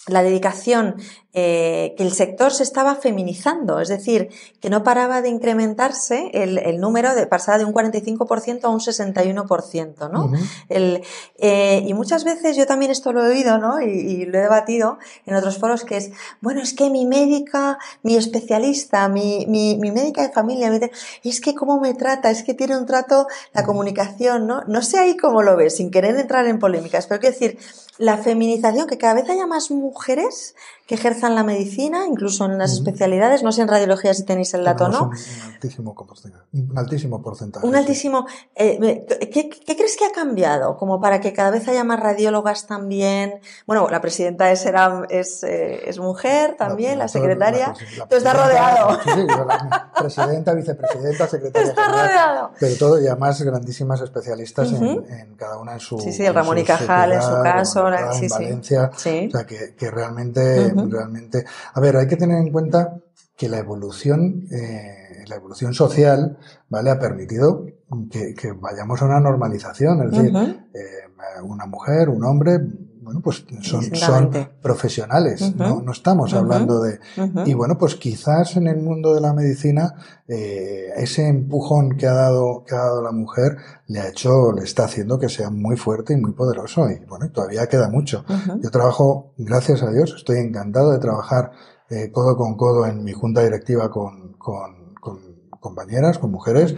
[0.06, 0.96] la dedicación
[1.36, 4.28] eh, que el sector se estaba feminizando, es decir,
[4.60, 8.78] que no paraba de incrementarse el, el número, de pasar de un 45% a un
[8.78, 10.30] 61%, ¿no?
[10.68, 11.02] el,
[11.38, 13.80] eh, y muchas veces yo también esto lo he oído, ¿no?
[13.80, 17.78] Y, y, lo he debatido en otros foros, que es, bueno, es que mi médica,
[18.04, 20.92] mi especialista, mi, mi, mi médica de familia, me dice,
[21.24, 24.62] es que cómo me trata, es que tiene un trato, la comunicación, ¿no?
[24.68, 27.58] No sé ahí cómo lo ves, sin querer entrar en polémicas, pero quiero decir,
[27.98, 30.54] la feminización, que cada vez haya más mujeres
[30.86, 34.64] que ejerzan la medicina, incluso en las especialidades, no sé en radiología si tenéis el
[34.64, 35.02] dato o no.
[35.04, 36.44] Un, altísimo porcentaje.
[36.52, 37.66] Un altísimo porcentaje.
[37.66, 38.26] Un altísimo.
[38.54, 40.76] Eh, ¿qué, ¿qué, crees que ha cambiado?
[40.76, 43.40] Como para que cada vez haya más radiólogas también.
[43.66, 47.72] Bueno, la presidenta de SERAM es, eh, es mujer también, la, secretaria.
[48.10, 49.00] Tú estás rodeado.
[49.04, 51.70] Sí, sí, la presidenta, vicepresidenta, secretaria.
[51.70, 52.50] Estás rodeado.
[52.60, 55.98] Pero todo y además grandísimas especialistas en, en, cada una en su.
[55.98, 57.86] Sí, sí, el Ramón y Cajal en su caso.
[58.12, 58.90] sí, en Valencia.
[58.94, 59.28] Sí.
[59.28, 61.44] O sea, que, que realmente realmente.
[61.72, 63.00] A ver, hay que tener en cuenta
[63.36, 66.90] que la evolución, eh, la evolución social, ¿vale?
[66.90, 67.66] Ha permitido
[68.10, 70.02] que, que, vayamos a una normalización.
[70.04, 70.32] Es decir,
[70.74, 72.60] eh, una mujer, un hombre,
[73.04, 74.30] bueno, pues son, son
[74.62, 75.82] profesionales, ¿no?
[75.82, 76.98] no estamos hablando de...
[77.44, 79.94] Y bueno, pues quizás en el mundo de la medicina
[80.26, 84.64] eh, ese empujón que ha, dado, que ha dado la mujer le ha hecho, le
[84.64, 88.24] está haciendo que sea muy fuerte y muy poderoso y bueno, todavía queda mucho.
[88.62, 91.52] Yo trabajo, gracias a Dios, estoy encantado de trabajar
[91.90, 95.18] eh, codo con codo en mi junta directiva con, con, con
[95.60, 96.74] compañeras, con mujeres,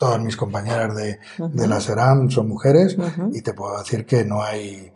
[0.00, 2.96] todas mis compañeras de, de la SERAM son mujeres
[3.32, 4.89] y te puedo decir que no hay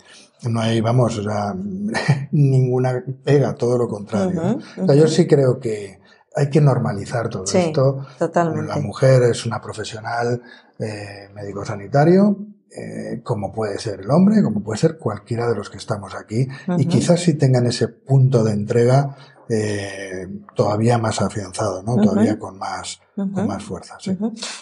[0.48, 1.54] no hay, vamos, o sea,
[2.32, 4.58] ninguna pega, todo lo contrario.
[4.80, 6.00] O sea, yo sí creo que
[6.36, 8.06] hay que normalizar todo esto.
[8.18, 8.68] Totalmente.
[8.68, 10.42] La mujer es una profesional
[10.78, 12.36] eh, médico sanitario,
[12.76, 16.48] eh, como puede ser el hombre, como puede ser cualquiera de los que estamos aquí,
[16.76, 19.16] y quizás si tengan ese punto de entrega
[19.48, 20.26] eh,
[20.56, 21.96] todavía más afianzado, ¿no?
[21.96, 23.96] Todavía con más, con más fuerza.
[24.00, 24.16] Sí.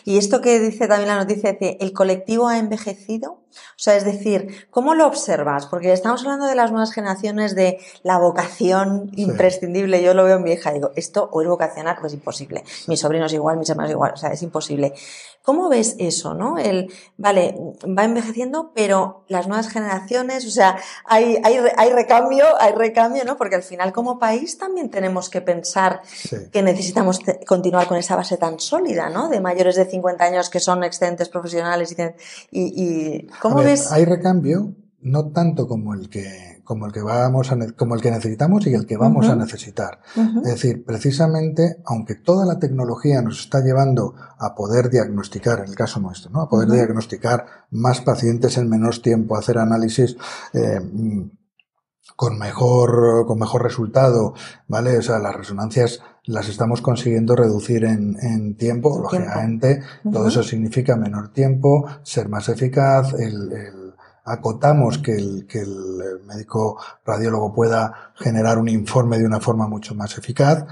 [0.04, 3.42] Y esto que dice también la noticia, dice, ¿el colectivo ha envejecido?
[3.52, 5.66] O sea, es decir, ¿cómo lo observas?
[5.66, 10.02] Porque estamos hablando de las nuevas generaciones, de la vocación imprescindible.
[10.02, 12.64] Yo lo veo en mi hija, digo, esto o es vocacional o es imposible.
[12.86, 14.94] Mis sobrinos igual, mis hermanos igual, o sea, es imposible.
[15.42, 16.56] ¿Cómo ves eso, no?
[16.56, 22.72] El, vale, va envejeciendo, pero las nuevas generaciones, o sea, hay, hay, hay recambio, hay
[22.74, 23.36] recambio, ¿no?
[23.36, 26.00] Porque al final como país también tenemos que pensar
[26.52, 29.28] que necesitamos continuar con esa base tan sólida, ¿no?
[29.28, 31.94] De mayores de 50 años que son excelentes profesionales
[32.50, 33.92] y, y, ¿cómo ves?
[33.92, 38.10] Hay recambio, no tanto como el que como el que vamos a, como el que
[38.10, 40.00] necesitamos y el que vamos a necesitar.
[40.16, 45.74] Es decir, precisamente, aunque toda la tecnología nos está llevando a poder diagnosticar, en el
[45.76, 46.40] caso nuestro, ¿no?
[46.40, 50.16] a poder diagnosticar más pacientes en menos tiempo, hacer análisis
[50.52, 50.80] eh,
[52.16, 54.34] con mejor, con mejor resultado,
[54.66, 54.98] ¿vale?
[54.98, 60.96] O sea, las resonancias las estamos consiguiendo reducir en, en tiempo, lógicamente, todo eso significa
[60.96, 63.92] menor tiempo, ser más eficaz, el
[64.24, 69.94] acotamos que el, que el médico radiólogo pueda generar un informe de una forma mucho
[69.94, 70.64] más eficaz.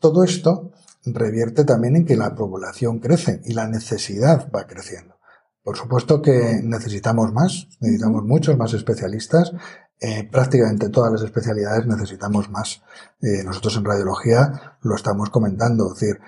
[0.00, 0.72] Todo esto
[1.04, 5.14] revierte también en que la población crece y la necesidad va creciendo.
[5.62, 9.52] Por supuesto que necesitamos más, necesitamos muchos más especialistas.
[10.00, 12.82] Eh, prácticamente todas las especialidades necesitamos más.
[13.22, 15.92] Eh, nosotros en radiología lo estamos comentando.
[15.92, 16.20] Es decir,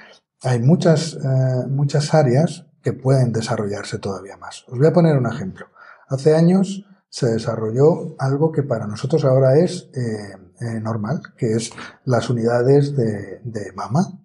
[0.42, 4.64] hay muchas, eh, muchas áreas que pueden desarrollarse todavía más.
[4.68, 5.66] Os voy a poner un ejemplo.
[6.08, 11.70] Hace años se desarrolló algo que para nosotros ahora es eh, eh, normal, que es
[12.04, 13.40] las unidades de,
[13.74, 14.20] mama.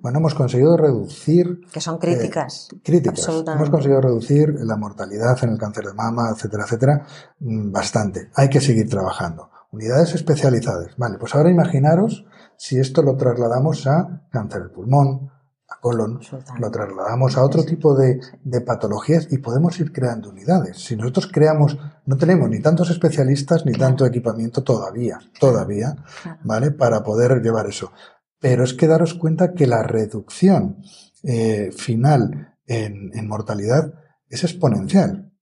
[0.00, 1.60] Bueno, hemos conseguido reducir...
[1.70, 2.70] Que son críticas.
[2.72, 3.28] Eh, críticas.
[3.28, 7.06] Hemos conseguido reducir la mortalidad en el cáncer de mama, etcétera, etcétera,
[7.40, 8.30] mm, bastante.
[8.34, 9.50] Hay que seguir trabajando.
[9.70, 10.96] Unidades especializadas.
[10.96, 12.24] Vale, pues ahora imaginaros
[12.56, 15.32] si esto lo trasladamos a cáncer del pulmón,
[15.80, 16.20] colon,
[16.58, 18.20] lo trasladamos a otro tipo de,
[18.66, 20.78] patologías y podemos ir creando unidades.
[20.78, 25.96] Si nosotros creamos, no tenemos ni tantos especialistas ni tanto equipamiento todavía, todavía,
[26.44, 26.70] ¿vale?
[26.70, 27.92] Para poder llevar eso.
[28.40, 30.78] Pero es que daros cuenta que la reducción
[31.22, 33.94] eh, final en, en mortalidad
[34.28, 35.32] es exponencial.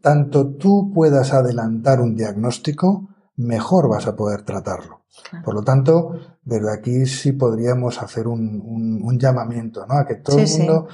[0.00, 5.01] Tanto tú puedas adelantar un diagnóstico, mejor vas a poder tratarlo.
[5.44, 9.98] Por lo tanto, desde aquí sí podríamos hacer un, llamamiento, ¿no?
[9.98, 10.88] A que todo el mundo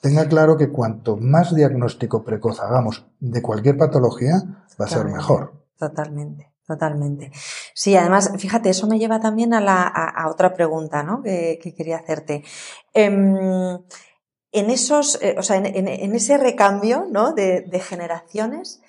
[0.00, 4.42] tenga claro que cuanto más diagnóstico precoz hagamos de cualquier patología,
[4.80, 5.52] va a ser mejor.
[5.78, 6.50] Totalmente.
[6.66, 7.30] Totalmente.
[7.74, 11.22] Sí, además, fíjate, eso me lleva también a, la, a, otra pregunta, ¿no?
[11.22, 12.42] Que, quería hacerte.
[12.94, 13.78] Em,
[14.50, 17.32] en esos, eh, o sea, en, ese recambio, ¿no?
[17.32, 18.80] De, de generaciones,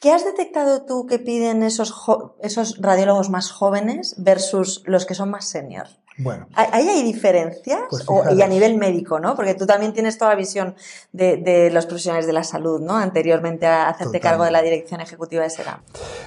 [0.00, 1.92] ¿Qué has detectado tú que piden esos,
[2.40, 5.88] esos radiólogos más jóvenes versus los que son más senior?
[6.18, 6.46] Bueno.
[6.54, 7.80] ¿Ahí hay diferencias?
[7.90, 8.04] Pues
[8.36, 9.36] y a nivel médico, ¿no?
[9.36, 10.74] Porque tú también tienes toda la visión
[11.12, 12.96] de, los profesionales de la salud, ¿no?
[12.96, 15.80] Anteriormente a hacerte cargo de la dirección ejecutiva de SERAM.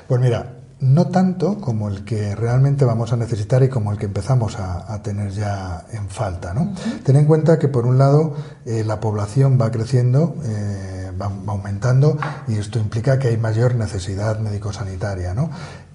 [0.08, 4.06] Pues mira, no tanto como el que realmente vamos a necesitar y como el que
[4.06, 6.74] empezamos a, tener ya en falta, ¿no?
[7.04, 12.18] Ten en cuenta que, por un lado, eh, la población va creciendo, eh, va, aumentando
[12.48, 15.52] y esto implica que hay mayor necesidad médico-sanitaria, ¿no?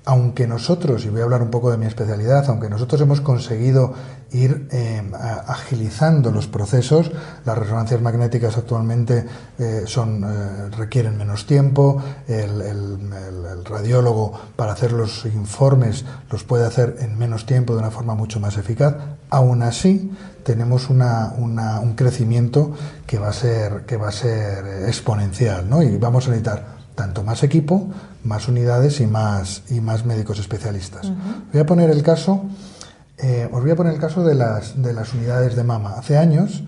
[0.09, 3.93] Aunque nosotros, y voy a hablar un poco de mi especialidad, aunque nosotros hemos conseguido
[4.31, 5.03] ir eh,
[5.47, 7.11] agilizando los procesos,
[7.45, 9.25] las resonancias magnéticas actualmente
[9.59, 12.57] eh, son, eh, requieren menos tiempo, el,
[13.65, 18.39] radiólogo para hacer los informes los puede hacer en menos tiempo de una forma mucho
[18.39, 18.95] más eficaz,
[19.29, 20.13] aún así
[20.45, 22.73] tenemos un crecimiento
[23.07, 25.83] que va a ser, que va a ser exponencial, ¿no?
[25.83, 27.89] Y vamos a necesitar tanto más equipo,
[28.27, 31.11] más unidades y más, y más médicos especialistas.
[31.53, 32.45] Voy a poner el caso,
[33.19, 35.95] eh, os voy a poner el caso de las, de las unidades de mama.
[35.97, 36.65] Hace años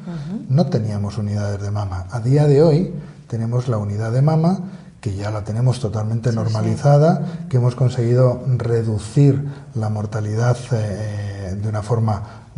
[0.49, 2.07] no teníamos unidades de mama.
[2.11, 2.95] A día de hoy
[3.27, 4.61] tenemos la unidad de mama
[5.01, 9.45] que ya la tenemos totalmente normalizada, que hemos conseguido reducir
[9.75, 12.49] la mortalidad eh, de una forma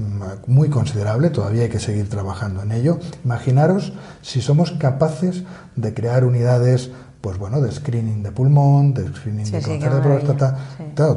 [0.46, 2.98] muy considerable, todavía hay que seguir trabajando en ello.
[3.24, 5.42] Imaginaros si somos capaces
[5.76, 10.56] de crear unidades, pues bueno, de screening de pulmón, de screening de cáncer de próstata.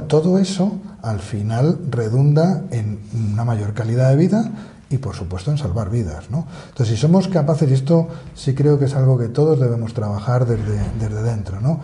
[0.08, 3.00] todo eso al final redunda en
[3.34, 4.52] una mayor calidad de vida
[4.90, 6.46] y por supuesto en salvar vidas, ¿no?
[6.70, 10.46] Entonces, si somos capaces, y esto sí creo que es algo que todos debemos trabajar
[10.46, 11.80] desde, desde dentro, ¿no?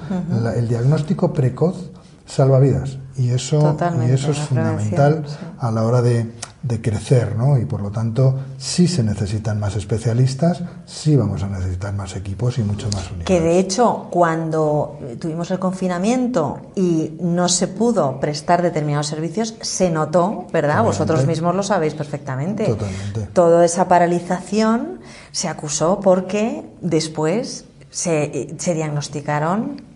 [0.55, 1.89] el diagnóstico precoz
[2.25, 3.75] salva vidas y eso,
[4.07, 5.25] y eso es fundamental
[5.57, 7.57] a la hora de, de crecer, ¿no?
[7.57, 12.57] Y por lo tanto, sí se necesitan más especialistas, sí vamos a necesitar más equipos
[12.57, 13.25] y mucho más unidades.
[13.25, 19.89] Que de hecho, cuando tuvimos el confinamiento y no se pudo prestar determinados servicios, se
[19.89, 20.83] notó, ¿verdad?
[20.83, 22.65] Vosotros mismos lo sabéis perfectamente.
[22.65, 23.27] Totalmente.
[23.33, 24.99] Toda esa paralización
[25.31, 29.88] se acusó porque después se, se diagnosticaron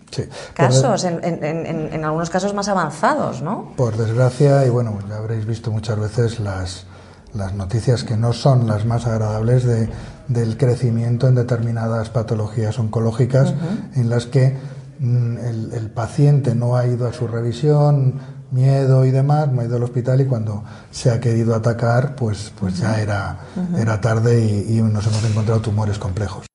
[0.54, 1.44] casos, en, en,
[1.92, 3.72] en, algunos casos más avanzados, ¿no?
[3.76, 6.86] Por desgracia, y bueno, ya habréis visto muchas veces las,
[7.34, 9.88] las noticias que no son las más agradables de,
[10.28, 13.54] del crecimiento en determinadas patologías oncológicas
[13.94, 14.56] en las que
[14.98, 19.64] mm, el, el, paciente no ha ido a su revisión, miedo y demás, no ha
[19.64, 23.38] ido al hospital y cuando se ha querido atacar, pues, pues ya era,
[23.76, 26.46] era tarde y, y nos hemos encontrado tumores complejos.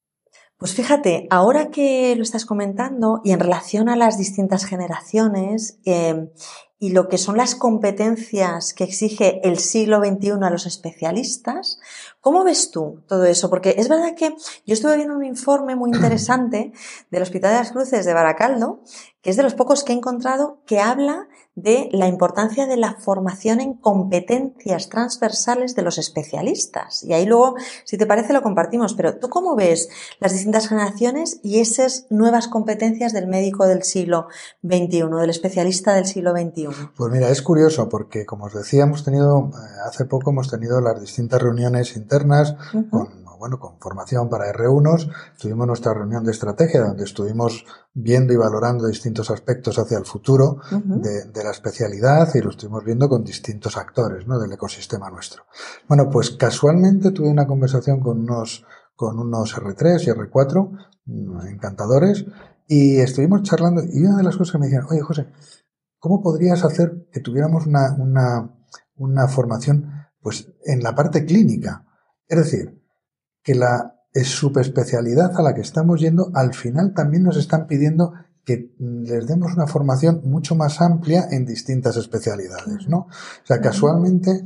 [0.59, 6.33] Pues fíjate, ahora que lo estás comentando y en relación a las distintas generaciones eh,
[6.79, 11.79] y lo que son las competencias que exige el siglo XXI a los especialistas,
[12.19, 13.49] ¿cómo ves tú todo eso?
[13.49, 16.73] Porque es verdad que yo estuve viendo un informe muy interesante
[17.09, 18.81] del Hospital de las Cruces de Baracaldo,
[19.21, 21.28] que es de los pocos que he encontrado que habla
[21.61, 27.03] de la importancia de la formación en competencias transversales de los especialistas.
[27.03, 28.93] Y ahí luego, si te parece, lo compartimos.
[28.93, 34.27] Pero ¿tú cómo ves las distintas generaciones y esas nuevas competencias del médico del siglo
[34.63, 36.67] XXI, del especialista del siglo XXI?
[36.95, 40.81] Pues mira, es curioso porque, como os decía, hemos tenido, eh, hace poco hemos tenido
[40.81, 42.55] las distintas reuniones internas
[42.89, 48.35] con bueno, con formación para R1, tuvimos nuestra reunión de estrategia donde estuvimos viendo y
[48.35, 53.23] valorando distintos aspectos hacia el futuro de, de, la especialidad y lo estuvimos viendo con
[53.23, 54.37] distintos actores ¿no?
[54.37, 55.43] del ecosistema nuestro.
[55.87, 60.71] Bueno, pues casualmente tuve una conversación con unos, con unos R3 y R4
[61.05, 62.25] mm, encantadores
[62.67, 65.27] y estuvimos charlando y una de las cosas que me dijeron, oye José,
[65.97, 68.55] ¿cómo podrías hacer que tuviéramos una, una,
[68.95, 71.85] una formación pues en la parte clínica?
[72.27, 72.78] Es decir,
[73.49, 78.13] que la subespecialidad a la que estamos yendo, al final también nos están pidiendo
[78.45, 83.07] que les demos una formación mucho más amplia en distintas especialidades, ¿no?
[83.07, 84.45] O sea, casualmente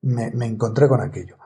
[0.00, 1.36] me, encontré con aquello.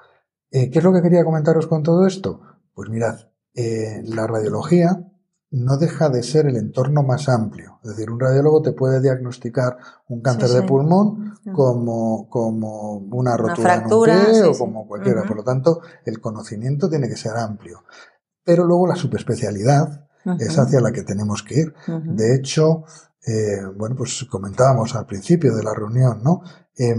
[0.49, 2.41] Eh, ¿Qué es lo que quería comentaros con todo esto?
[2.73, 3.19] Pues mirad,
[3.53, 5.11] eh, la radiología
[5.53, 7.81] no deja de ser el entorno más amplio.
[7.83, 10.61] Es decir, un radiólogo te puede diagnosticar un cáncer sí, sí.
[10.61, 15.21] de pulmón como, como una rotura una fractura, en un pie sí, o como cualquiera.
[15.21, 15.29] Uh -huh.
[15.29, 17.83] Por lo tanto, el conocimiento tiene que ser amplio.
[18.45, 20.41] Pero luego la subespecialidad uh -huh.
[20.41, 21.75] es hacia la que tenemos que ir.
[21.89, 22.15] Uh -huh.
[22.15, 22.85] De hecho,
[23.27, 26.43] eh, bueno, pues comentábamos al principio de la reunión, ¿no?
[26.79, 26.95] Eh,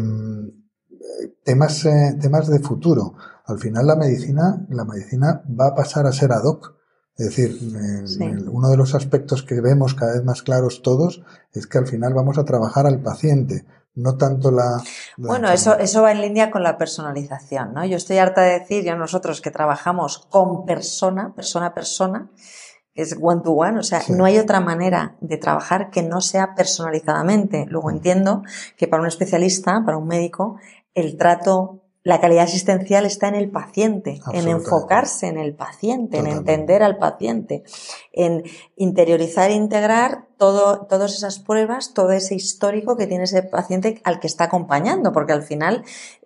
[1.43, 3.13] temas, eh, temas de futuro.
[3.45, 6.81] Al final la medicina, la medicina va a pasar a ser ad hoc.
[7.17, 7.58] Es decir,
[8.08, 8.24] sí.
[8.50, 11.21] uno de los aspectos que vemos cada vez más claros todos
[11.54, 14.82] es que al final vamos a trabajar al paciente, no tanto la...
[15.17, 17.86] la bueno, eso, eso va en línea con la personalización, ¿no?
[17.86, 22.32] Yo estoy harta de decir, ya nosotros que trabajamos con persona, persona a persona,
[22.93, 24.13] es one to one, o sea, sí.
[24.13, 27.65] no hay otra manera de trabajar que no sea personalizadamente.
[27.69, 28.43] Luego entiendo
[28.78, 30.58] que para un especialista, para un médico,
[30.93, 36.51] el trato la calidad asistencial está en el paciente, en enfocarse en el paciente, Totalmente.
[36.51, 37.63] en entender al paciente,
[38.11, 38.43] en
[38.75, 44.19] interiorizar e integrar todo, todas esas pruebas, todo ese histórico que tiene ese paciente al
[44.19, 45.83] que está acompañando, porque al final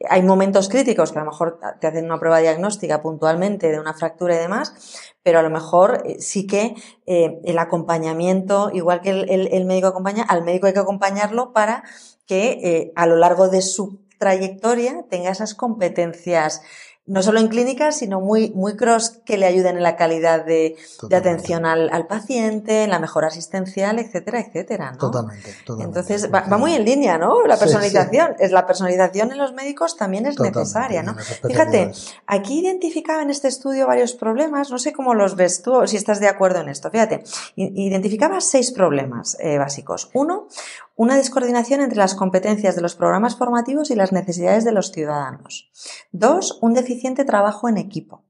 [0.10, 3.94] hay momentos críticos que a lo mejor te hacen una prueba diagnóstica puntualmente de una
[3.94, 9.10] fractura y demás, pero a lo mejor eh, sí que eh, el acompañamiento, igual que
[9.10, 11.84] el, el, el, médico acompaña, al médico hay que acompañarlo para
[12.26, 16.62] que eh, a lo largo de su trayectoria tenga esas competencias
[17.08, 20.76] no solo en clínicas, sino muy, muy cross que le ayuden en la calidad de,
[21.08, 24.92] de atención al, al, paciente, en la mejora asistencial, etcétera, etcétera.
[24.92, 24.98] ¿no?
[24.98, 26.00] Totalmente, totalmente.
[26.00, 27.46] Entonces, va, va, muy en línea, ¿no?
[27.46, 28.30] La personalización.
[28.30, 28.46] Sí, sí.
[28.46, 31.16] Es, la personalización en los médicos también es totalmente, necesaria, ¿no?
[31.16, 31.92] Fíjate,
[32.26, 35.98] aquí identificaba en este estudio varios problemas, no sé cómo los ves tú o si
[35.98, 36.90] estás de acuerdo en esto.
[36.90, 37.24] Fíjate,
[37.56, 40.10] identificaba seis problemas eh, básicos.
[40.14, 40.48] Uno,
[40.96, 45.70] una descoordinación entre las competencias de los programas formativos y las necesidades de los ciudadanos.
[46.12, 48.24] Dos, un deficiente trabajo en equipo.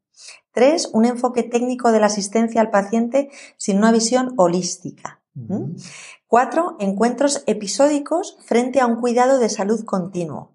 [0.51, 5.21] Tres, un enfoque técnico de la asistencia al paciente sin una visión holística.
[5.33, 5.75] ¿Mm?
[6.27, 10.53] Cuatro, encuentros episódicos frente a un cuidado de salud continuo.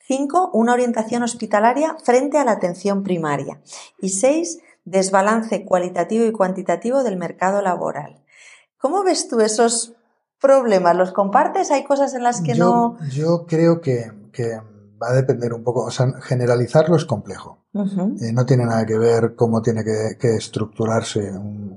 [0.00, 3.60] Cinco, una orientación hospitalaria frente a la atención primaria.
[4.00, 8.22] Y seis, desbalance cualitativo y cuantitativo del mercado laboral.
[8.78, 9.94] ¿Cómo ves tú esos
[10.40, 10.96] problemas?
[10.96, 11.70] ¿Los compartes?
[11.70, 13.08] ¿Hay cosas en las que yo, no...?
[13.10, 14.60] Yo creo que, que,
[15.02, 17.64] va a depender un poco, o sea, generalizarlo es complejo.
[17.72, 18.22] Uh -huh.
[18.22, 21.76] eh, no tiene nada que ver cómo tiene que, que estructurarse un,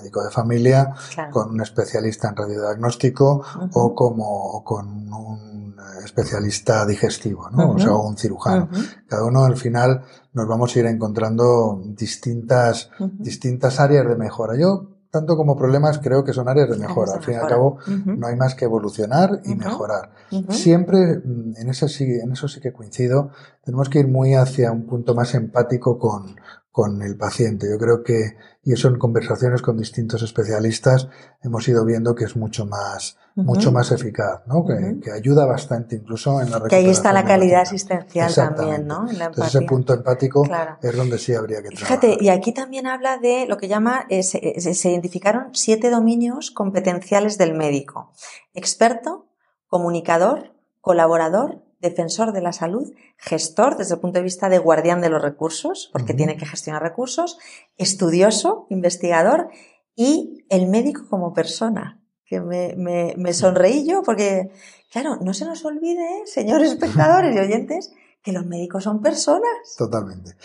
[0.00, 0.94] médico de familia,
[1.30, 3.42] con un especialista en radiodiagnóstico
[3.72, 7.72] o como con un especialista digestivo, ¿no?
[7.72, 8.68] O sea, un cirujano.
[9.06, 10.02] Cada uno al final
[10.32, 14.56] nos vamos a ir encontrando distintas, distintas áreas de mejora.
[14.56, 17.14] Yo tanto como problemas creo que son áreas de mejora.
[17.14, 20.10] Al fin y al cabo, no hay más que evolucionar y mejorar.
[20.50, 23.30] Siempre, mm, en eso, sí, en eso sí que coincido,
[23.64, 26.36] tenemos que ir muy hacia un punto más empático con,
[26.72, 27.66] con el paciente.
[27.68, 31.08] Yo creo que, y eso en conversaciones con distintos especialistas,
[31.42, 34.64] hemos ido viendo que es mucho más, mucho más eficaz, ¿no?
[34.64, 39.10] Que, ayuda bastante incluso en la Que ahí está la calidad asistencial también, ¿no?
[39.10, 40.44] Entonces ese punto empático
[40.80, 42.00] es donde sí habría que trabajar.
[42.00, 45.90] Fíjate, y aquí también habla de lo que llama, eh, eh, se, se identificaron siete
[45.90, 48.12] dominios competenciales del médico.
[48.54, 49.26] Experto,
[49.66, 55.08] comunicador, colaborador, defensor de la salud, gestor desde el punto de vista de guardián de
[55.08, 57.38] los recursos, porque tiene que gestionar recursos,
[57.76, 59.48] estudioso, investigador
[59.96, 64.50] y el médico como persona, que me, me, me sonreí yo porque,
[64.92, 69.74] claro, no se nos olvide, señores espectadores y oyentes, que los médicos son personas.
[69.76, 70.36] Totalmente.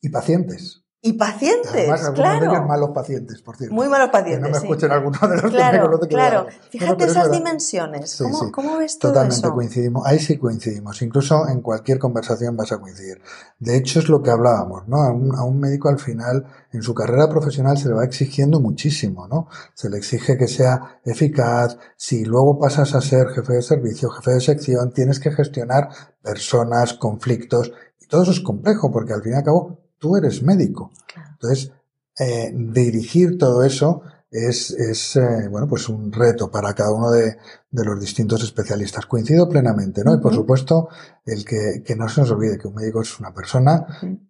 [0.00, 0.79] Y pacientes.
[1.02, 2.66] Y pacientes, Además, claro.
[2.66, 3.74] malos pacientes, por cierto.
[3.74, 4.44] Muy malos pacientes.
[4.44, 8.22] Que no me escuchen alguno de los claro, que Claro, Fíjate esas dimensiones.
[8.52, 10.06] ¿Cómo, ves todo Totalmente coincidimos.
[10.06, 11.00] Ahí sí coincidimos.
[11.00, 13.22] Incluso en cualquier conversación vas a coincidir.
[13.58, 14.98] De hecho, es lo que hablábamos, ¿no?
[14.98, 18.60] A un, a un médico al final, en su carrera profesional, se le va exigiendo
[18.60, 19.48] muchísimo, ¿no?
[19.72, 21.78] Se le exige que sea eficaz.
[21.96, 25.88] Si luego pasas a ser jefe de servicio, jefe de sección, tienes que gestionar
[26.22, 27.72] personas, conflictos.
[28.02, 30.90] Y todo eso es complejo, porque al fin y al cabo tú eres médico.
[31.32, 31.70] Entonces,
[32.18, 37.36] eh, dirigir todo eso es, es eh, bueno, pues un reto para cada uno de,
[37.70, 39.06] de, los distintos especialistas.
[39.06, 40.14] Coincido plenamente, ¿no?
[40.14, 40.88] Y por supuesto,
[41.24, 43.86] el que, que, no se nos olvide que un médico es una persona,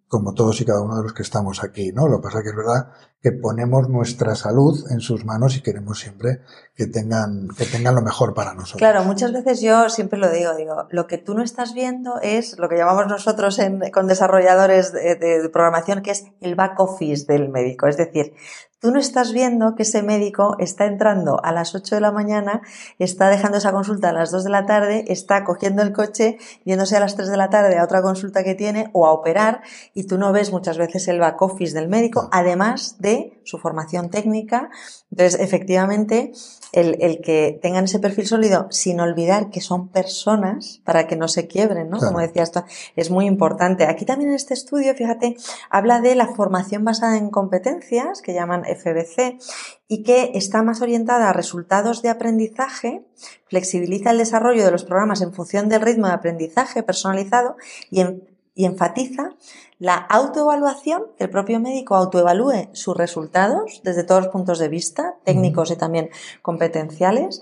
[0.07, 2.07] como todos y cada uno de los que estamos aquí, ¿no?
[2.07, 5.99] Lo que pasa que es verdad que ponemos nuestra salud en sus manos y queremos
[5.99, 6.41] siempre
[6.75, 8.79] que tengan, que tengan lo mejor para nosotros.
[8.79, 12.57] Claro, muchas veces yo siempre lo digo, digo, lo que tú no estás viendo es
[12.57, 17.25] lo que llamamos nosotros en, con desarrolladores de, de programación, que es el back office
[17.27, 17.87] del médico.
[17.87, 18.33] Es decir,
[18.81, 22.63] Tú no estás viendo que ese médico está entrando a las 8 de la mañana,
[22.97, 26.97] está dejando esa consulta a las 2 de la tarde, está cogiendo el coche, yéndose
[26.97, 29.61] a las 3 de la tarde a otra consulta que tiene o a operar
[29.93, 34.09] y tú no ves muchas veces el back office del médico, además de su formación
[34.09, 34.69] técnica.
[35.11, 36.31] Entonces, efectivamente,
[36.71, 41.27] el, el, que tengan ese perfil sólido sin olvidar que son personas para que no
[41.27, 41.99] se quiebren, ¿no?
[41.99, 42.63] Como decía esto,
[42.95, 43.85] es muy importante.
[43.85, 45.35] Aquí también en este estudio, fíjate,
[45.69, 49.37] habla de la formación basada en competencias, que llaman FBC,
[49.87, 53.03] y que está más orientada a resultados de aprendizaje,
[53.47, 57.57] flexibiliza el desarrollo de los programas en función del ritmo de aprendizaje personalizado
[57.89, 58.01] y,
[58.53, 59.35] y enfatiza
[59.79, 65.15] la autoevaluación, que el propio médico autoevalúe sus resultados desde todos los puntos de vista,
[65.23, 66.09] técnicos y también
[66.41, 67.41] competenciales,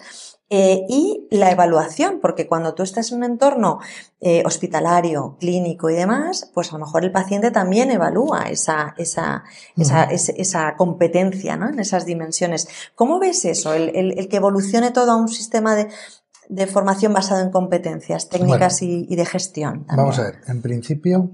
[0.51, 3.80] eh, y la evaluación, porque cuando tú estás en un entorno
[4.20, 9.43] eh, hospitalario, clínico y demás, pues a lo mejor el paciente también evalúa esa, esa,
[9.78, 11.70] esa, esa, competencia ¿no?
[11.70, 12.68] en esas dimensiones.
[12.95, 15.89] ¿Cómo ves eso, el, el, que evolucione todo a un sistema de,
[16.50, 19.86] de formación basado en competencias técnicas y, y, de gestión?
[19.88, 21.32] Vamos a ver, en principio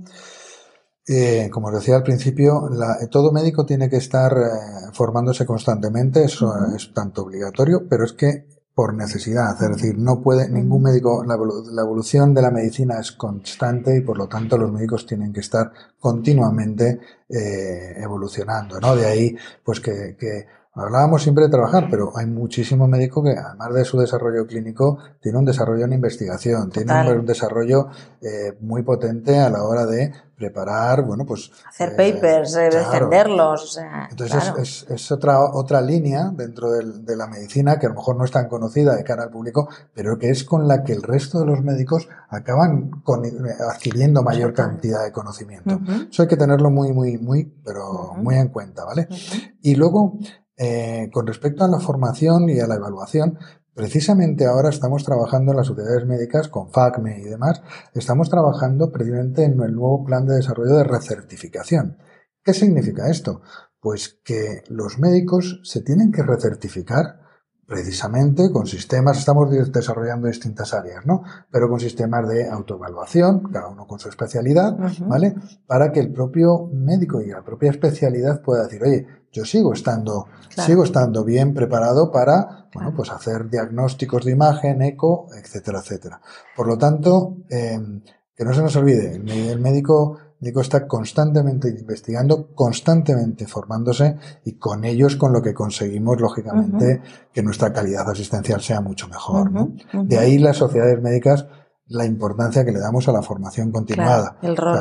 [1.08, 6.24] eh, como os decía al principio, la, todo médico tiene que estar eh, formándose constantemente,
[6.24, 11.24] eso es tanto obligatorio, pero es que por necesidad, es decir, no puede ningún médico,
[11.24, 15.32] la, la, evolución de la medicina es constante y por lo tanto los médicos tienen
[15.32, 17.00] que estar continuamente
[17.30, 18.96] eh, evolucionando, ¿no?
[18.96, 23.74] De ahí, pues que, que Hablábamos siempre de trabajar, pero hay muchísimo médico que, además
[23.74, 27.88] de su desarrollo clínico, tiene un desarrollo en investigación, tiene un, desarrollo
[28.22, 31.50] eh, muy potente a la hora de preparar, bueno, pues...
[31.66, 34.10] Hacer eh, papers, eh, defenderlos, o sea...
[34.12, 38.18] Entonces es, es, otra, otra línea dentro del, de la medicina que a lo mejor
[38.18, 41.04] no es tan conocida de cara al público, pero que es con la que el
[41.04, 43.24] resto de los médicos acaban con,
[43.72, 45.80] adquiriendo mayor cantidad de conocimiento.
[46.10, 49.08] Eso hay que tenerlo muy, muy, muy, pero muy en cuenta, ¿vale?
[49.62, 50.20] Y luego,
[50.58, 53.38] eh, con respecto a la formación y a la evaluación,
[53.74, 57.62] precisamente ahora estamos trabajando en las sociedades médicas con FACME y demás,
[57.94, 61.98] estamos trabajando precisamente en el nuevo plan de desarrollo de recertificación.
[62.44, 63.42] ¿Qué significa esto?
[63.80, 67.26] Pues que los médicos se tienen que recertificar
[67.68, 71.24] precisamente con sistemas, estamos desarrollando distintas áreas, ¿no?
[71.52, 74.78] Pero con sistemas de autoevaluación, cada uno con su especialidad,
[75.08, 75.36] ¿vale?
[75.66, 80.28] Para que el propio médico y la propia especialidad pueda decir, oye, yo sigo estando,
[80.50, 86.22] sigo estando bien preparado para, bueno, pues hacer diagnósticos de imagen, eco, etcétera, etcétera.
[86.56, 87.78] Por lo tanto, eh,
[88.34, 94.58] que no se nos olvide, el médico el médico está constantemente investigando, constantemente formándose y
[94.58, 97.02] con ellos con lo que conseguimos, lógicamente,
[97.34, 99.50] que nuestra calidad asistencial sea mucho mejor.
[100.04, 101.48] De ahí las sociedades médicas
[101.88, 104.38] la importancia que le damos a la formación continuada.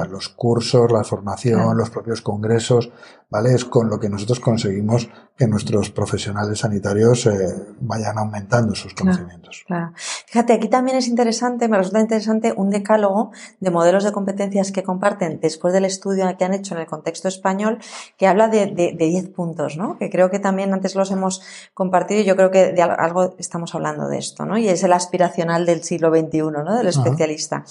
[0.08, 2.90] los cursos, la formación, los propios congresos,
[3.28, 3.54] ¿vale?
[3.54, 7.32] Es con lo que nosotros conseguimos que nuestros profesionales sanitarios eh,
[7.80, 9.64] vayan aumentando sus conocimientos.
[9.66, 9.92] Claro,
[10.26, 14.84] Fíjate, aquí también es interesante, me resulta interesante un decálogo de modelos de competencias que
[14.84, 17.78] comparten después del estudio que han hecho en el contexto español,
[18.16, 19.98] que habla de 10 puntos, ¿no?
[19.98, 21.42] Que creo que también antes los hemos
[21.74, 24.56] compartido y yo creo que de algo estamos hablando de esto, ¿no?
[24.56, 26.76] Y es el aspiracional del siglo XXI, ¿no?
[26.76, 27.64] Del especialista.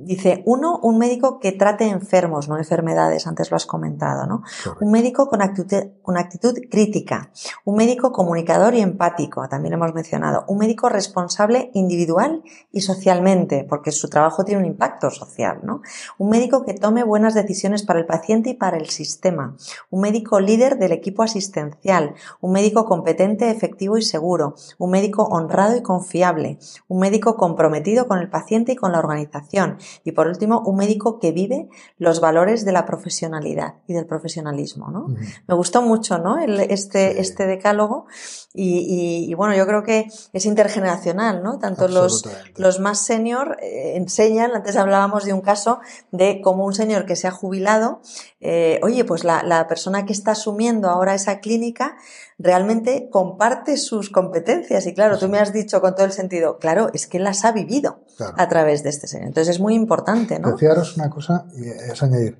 [0.00, 4.42] Dice, uno, un médico que trate enfermos, no enfermedades, antes lo has comentado, ¿no?
[4.80, 7.30] Un médico con actitud, con actitud crítica,
[7.64, 13.66] un médico comunicador y empático, también lo hemos mencionado, un médico responsable individual y socialmente,
[13.68, 15.82] porque su trabajo tiene un impacto social, ¿no?
[16.16, 19.56] Un médico que tome buenas decisiones para el paciente y para el sistema,
[19.90, 25.76] un médico líder del equipo asistencial, un médico competente, efectivo y seguro, un médico honrado
[25.76, 30.62] y confiable, un médico comprometido con el paciente y con la organización, y por último,
[30.64, 31.68] un médico que vive
[31.98, 35.08] los valores de la profesionalidad y del profesionalismo, ¿no?
[35.46, 36.38] Me gustó mucho, ¿no?
[36.38, 38.06] este, este decálogo
[38.54, 41.58] y, bueno, yo creo que es intergeneracional, ¿no?
[41.58, 45.80] Tanto los, los más senior eh, enseñan, antes hablábamos de un caso
[46.10, 48.00] de cómo un señor que se ha jubilado,
[48.40, 51.96] eh, oye, pues la, la persona que está asumiendo ahora esa clínica
[52.38, 54.86] realmente comparte sus competencias.
[54.86, 57.52] Y claro, tú me has dicho con todo el sentido, claro, es que las ha
[57.52, 58.00] vivido
[58.36, 59.28] a través de este señor.
[59.28, 60.56] Entonces es muy importante, ¿no?
[60.56, 62.38] Fijaros una cosa, y es añadir,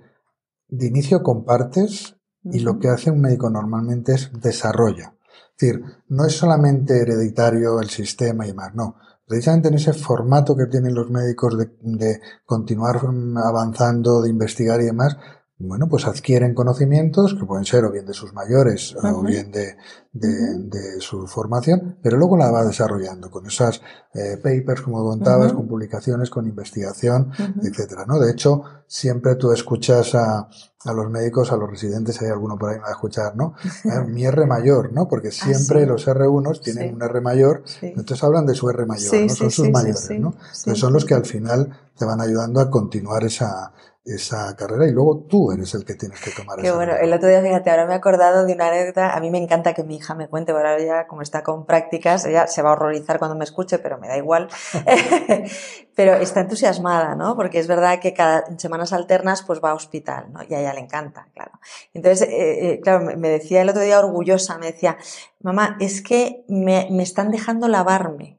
[0.68, 5.14] de inicio compartes y lo que hace un médico normalmente es desarrolla.
[5.57, 8.97] Es decir, no es solamente hereditario el sistema y más, no.
[9.26, 13.01] Precisamente en ese formato que tienen los médicos de, de continuar
[13.45, 15.16] avanzando, de investigar y demás,
[15.61, 19.75] bueno, pues adquieren conocimientos que pueden ser o bien de sus mayores o bien de,
[20.13, 23.83] de, su formación, pero luego la va desarrollando con esas
[24.15, 27.33] eh, papers, como contabas, con publicaciones, con investigación,
[27.63, 28.21] etcétera, ¿no?
[28.21, 30.49] De hecho, siempre tú escuchas a,
[30.85, 33.55] a los médicos, a los residentes, hay alguno por ahí va a escuchar, ¿no?
[34.07, 35.09] Mi R mayor, ¿no?
[35.09, 39.13] Porque ah, siempre los R1 tienen un R mayor, entonces hablan de su R mayor,
[39.13, 39.29] ¿no?
[39.29, 40.35] Son sus mayores, ¿no?
[40.35, 43.73] Entonces son los que al final te van ayudando a continuar esa,
[44.15, 47.29] esa carrera y luego tú eres el que tienes que tomar Qué bueno, el otro
[47.29, 49.97] día, fíjate, ahora me he acordado de una anécdota, a mí me encanta que mi
[49.97, 53.37] hija me cuente, ahora ella como está con prácticas, ella se va a horrorizar cuando
[53.37, 54.49] me escuche, pero me da igual,
[55.95, 57.37] pero está entusiasmada, ¿no?
[57.37, 60.41] Porque es verdad que cada semanas alternas pues va a hospital, ¿no?
[60.49, 61.53] Y a ella le encanta, claro.
[61.93, 64.97] Entonces, eh, eh, claro, me decía el otro día orgullosa, me decía,
[65.41, 68.38] mamá, es que me, me están dejando lavarme.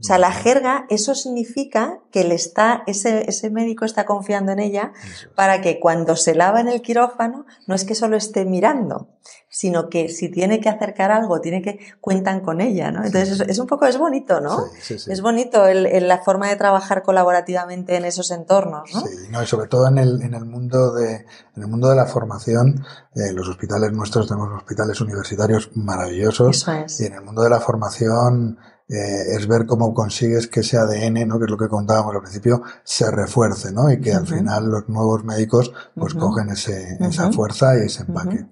[0.00, 4.58] O sea, la jerga, eso significa que él está, ese, ese médico está confiando en
[4.58, 4.92] ella
[5.36, 9.08] para que cuando se lava en el quirófano, no es que solo esté mirando,
[9.48, 13.04] sino que si tiene que acercar algo, tiene que, cuentan con ella, ¿no?
[13.04, 14.64] Entonces es, un poco, es bonito, ¿no?
[14.80, 19.00] Sí, sí, es bonito el, la forma de trabajar colaborativamente en esos entornos, ¿no?
[19.02, 21.24] Sí, no, y sobre todo en el, en el mundo de,
[21.56, 22.84] en el mundo de la formación,
[23.14, 26.56] eh, los hospitales nuestros tenemos hospitales universitarios maravillosos.
[26.56, 27.00] Eso es.
[27.00, 31.26] Y en el mundo de la formación, eh, es ver cómo consigues que ese ADN,
[31.26, 31.38] ¿no?
[31.38, 33.90] que es lo que contábamos al principio, se refuerce, ¿no?
[33.90, 38.46] Y que al final los nuevos médicos pues cogen ese, esa fuerza y ese empaque.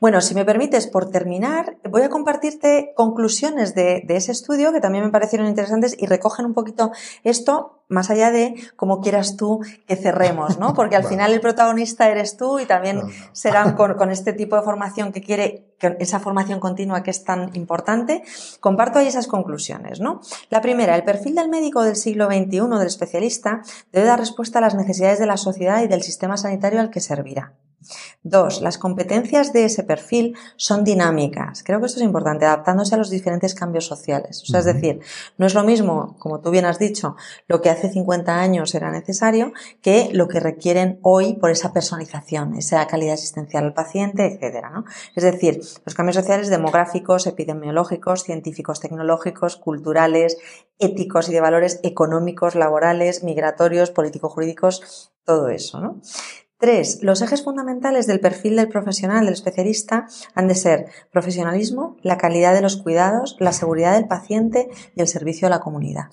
[0.00, 4.80] Bueno, si me permites, por terminar, voy a compartirte conclusiones de, de ese estudio que
[4.80, 6.92] también me parecieron interesantes y recogen un poquito
[7.24, 10.74] esto más allá de cómo quieras tú que cerremos, ¿no?
[10.74, 13.00] Porque al final el protagonista eres tú y también
[13.32, 15.64] serán con, con, este tipo de formación que quiere,
[15.98, 18.22] esa formación continua que es tan importante,
[18.60, 20.20] comparto ahí esas conclusiones, ¿no?
[20.50, 23.62] La primera, el perfil del médico del siglo XXI, del especialista,
[23.92, 27.00] debe dar respuesta a las necesidades de la sociedad y del sistema sanitario al que
[27.00, 27.52] servirá.
[28.22, 31.62] Dos, las competencias de ese perfil son dinámicas.
[31.62, 34.42] Creo que esto es importante, adaptándose a los diferentes cambios sociales.
[34.42, 35.00] O sea, es decir,
[35.38, 37.16] no es lo mismo, como tú bien has dicho,
[37.48, 42.54] lo que hace 50 años era necesario que lo que requieren hoy por esa personalización,
[42.54, 44.84] esa calidad asistencial al paciente, etcétera, ¿no?
[45.14, 50.38] Es decir, los cambios sociales demográficos, epidemiológicos, científicos, tecnológicos, culturales,
[50.78, 56.00] éticos y de valores económicos, laborales, migratorios, político-jurídicos, todo eso, ¿no?
[56.58, 62.16] Tres, los ejes fundamentales del perfil del profesional, del especialista, han de ser profesionalismo, la
[62.16, 66.06] calidad de los cuidados, la seguridad del paciente y el servicio a la comunidad.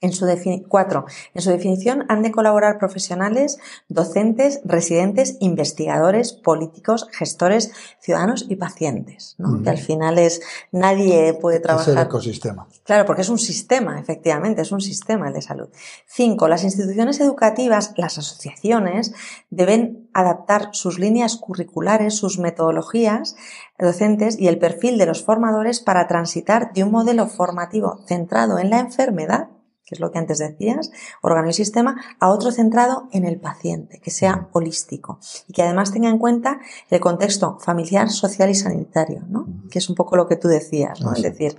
[0.00, 0.26] En su
[0.68, 8.56] cuatro, en su definición han de colaborar profesionales, docentes, residentes, investigadores, políticos, gestores, ciudadanos y
[8.56, 9.62] pacientes, ¿no?
[9.62, 10.40] Que al final es,
[10.72, 11.88] nadie puede trabajar.
[11.88, 12.68] Es el ecosistema.
[12.84, 15.68] Claro, porque es un sistema, efectivamente, es un sistema el de salud.
[16.06, 19.12] Cinco, las instituciones educativas, las asociaciones,
[19.50, 23.36] deben adaptar sus líneas curriculares, sus metodologías
[23.78, 28.70] docentes y el perfil de los formadores para transitar de un modelo formativo centrado en
[28.70, 29.48] la enfermedad
[29.86, 30.90] que es lo que antes decías,
[31.22, 35.92] órgano y sistema, a otro centrado en el paciente, que sea holístico y que además
[35.92, 36.60] tenga en cuenta
[36.90, 39.46] el contexto familiar, social y sanitario, ¿no?
[39.70, 41.12] Que es un poco lo que tú decías, ¿no?
[41.12, 41.56] Es decir,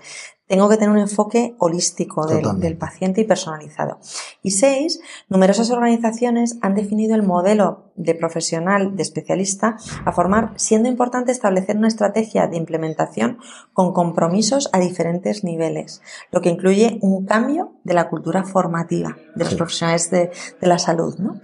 [0.47, 3.99] tengo que tener un enfoque holístico del, paciente y personalizado.
[4.41, 10.87] Y seis, numerosas organizaciones han definido el modelo de profesional, de especialista, a formar, siendo
[10.87, 13.39] importante establecer una estrategia de implementación
[13.73, 19.43] con compromisos a diferentes niveles, lo que incluye un cambio de la cultura formativa de
[19.43, 20.31] los profesionales de,
[20.61, 21.17] de la salud.
[21.17, 21.41] ¿no?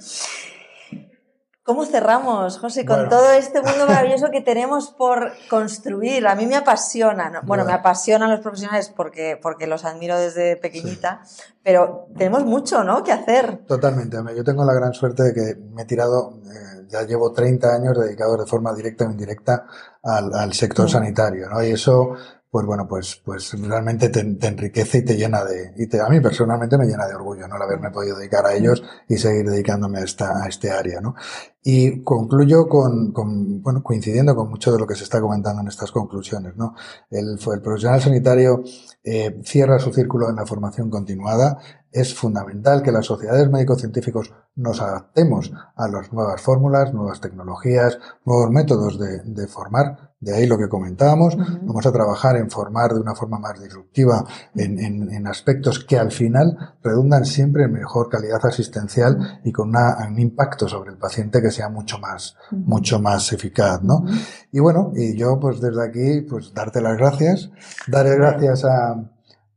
[1.65, 6.27] ¿Cómo cerramos, José, con todo este mundo maravilloso que tenemos por construir?
[6.27, 11.21] A mí me apasiona, bueno, me apasionan los profesionales porque, porque los admiro desde pequeñita,
[11.63, 13.59] pero tenemos mucho, ¿no?, que hacer.
[13.65, 14.17] Totalmente.
[14.35, 17.97] Yo tengo la gran suerte de que me he tirado, eh, ya llevo 30 años
[17.97, 19.65] dedicados de forma directa o indirecta
[20.03, 20.89] al, al sector mm.
[20.89, 21.63] sanitario, ¿no?
[21.63, 22.13] Y eso
[22.53, 26.77] pues bueno, pues, pues realmente te, enriquece y te llena de, y a mí personalmente
[26.77, 27.55] me llena de orgullo, ¿no?
[27.55, 31.15] El haberme podido dedicar a ellos y seguir dedicándome a esta, a este área, ¿no?
[31.63, 35.67] Y concluyo con, con, bueno, coincidiendo con mucho de lo que se está comentando en
[35.67, 36.75] estas conclusiones, ¿no?
[37.09, 38.61] El, el profesional sanitario
[39.03, 41.57] eh, cierra su círculo en la formación continuada.
[41.93, 48.49] Es fundamental que las sociedades médico-científicos nos adaptemos a las nuevas fórmulas, nuevas tecnologías, nuevos
[48.49, 50.11] métodos de, de formar.
[50.19, 51.37] De ahí lo que comentábamos.
[51.37, 54.25] Vamos a trabajar en formar de una forma más disruptiva
[54.55, 59.69] en, en, en, aspectos que al final redundan siempre en mejor calidad asistencial y con
[59.69, 64.05] una, un impacto sobre el paciente que sea mucho más, mucho más eficaz, ¿no?
[64.51, 67.51] Y bueno, y yo pues desde aquí pues darte las gracias,
[67.87, 68.95] daré gracias a,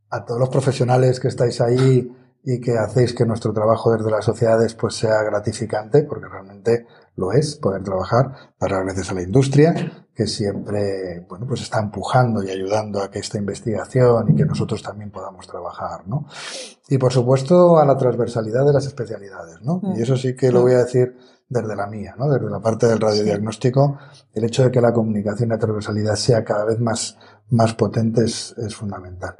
[0.09, 2.11] a todos los profesionales que estáis ahí
[2.49, 6.87] y que hacéis que nuestro trabajo desde las sociedades pues sea gratificante, porque realmente
[7.17, 12.41] lo es poder trabajar, dar gracias a la industria, que siempre, bueno, pues está empujando
[12.41, 16.25] y ayudando a que esta investigación y que nosotros también podamos trabajar, ¿no?
[16.87, 19.81] Y por supuesto a la transversalidad de las especialidades, ¿no?
[19.97, 21.17] Y eso sí que lo voy a decir
[21.49, 22.29] desde la mía, ¿no?
[22.29, 23.97] Desde la parte del radiodiagnóstico,
[24.33, 27.17] el hecho de que la comunicación y la transversalidad sea cada vez más,
[27.49, 29.35] más potente es, es fundamental.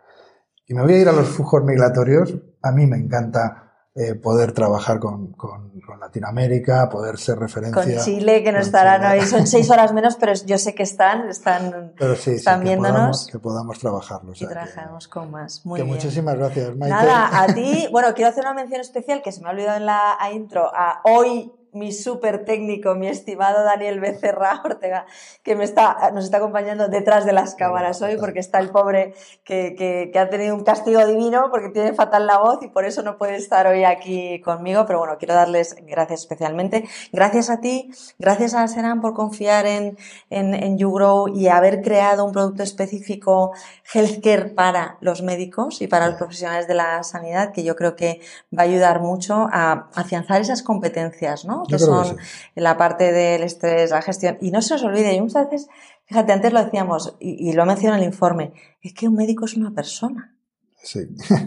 [0.68, 2.36] Y me voy a ir a los flujos migratorios.
[2.62, 7.82] A mí me encanta eh, poder trabajar con, con, con, Latinoamérica, poder ser referencia.
[7.82, 11.30] Con Chile, que no estarán hoy, son seis horas menos, pero yo sé que están,
[11.30, 13.28] están, están viéndonos.
[13.32, 14.40] Que podamos, trabajarlos.
[14.42, 15.66] Y trabajamos con más.
[15.66, 15.96] Muy que bien.
[15.96, 16.96] Muchísimas gracias, Maite.
[16.96, 19.86] Nada, a ti, bueno, quiero hacer una mención especial que se me ha olvidado en
[19.88, 25.06] la intro, a hoy mi súper técnico, mi estimado Daniel Becerra Ortega,
[25.44, 29.14] que me está, nos está acompañando detrás de las cámaras hoy, porque está el pobre
[29.44, 32.86] que, que, que, ha tenido un castigo divino, porque tiene fatal la voz y por
[32.86, 34.86] eso no puede estar hoy aquí conmigo.
[34.86, 36.88] Pero bueno, quiero darles gracias especialmente.
[37.12, 39.98] Gracias a ti, gracias a Seran por confiar en,
[40.30, 43.54] en, en YouGrow y haber creado un producto específico
[43.94, 48.22] healthcare para los médicos y para los profesionales de la sanidad, que yo creo que
[48.58, 51.57] va a ayudar mucho a afianzar esas competencias, ¿no?
[51.64, 52.18] Que son
[52.56, 54.38] la parte del estrés, la gestión.
[54.42, 55.70] Y no se os olvide, y muchas veces,
[56.06, 59.56] fíjate, antes lo decíamos, y, y lo menciona el informe, es que un médico es
[59.56, 60.38] una persona.
[60.84, 61.00] Sí.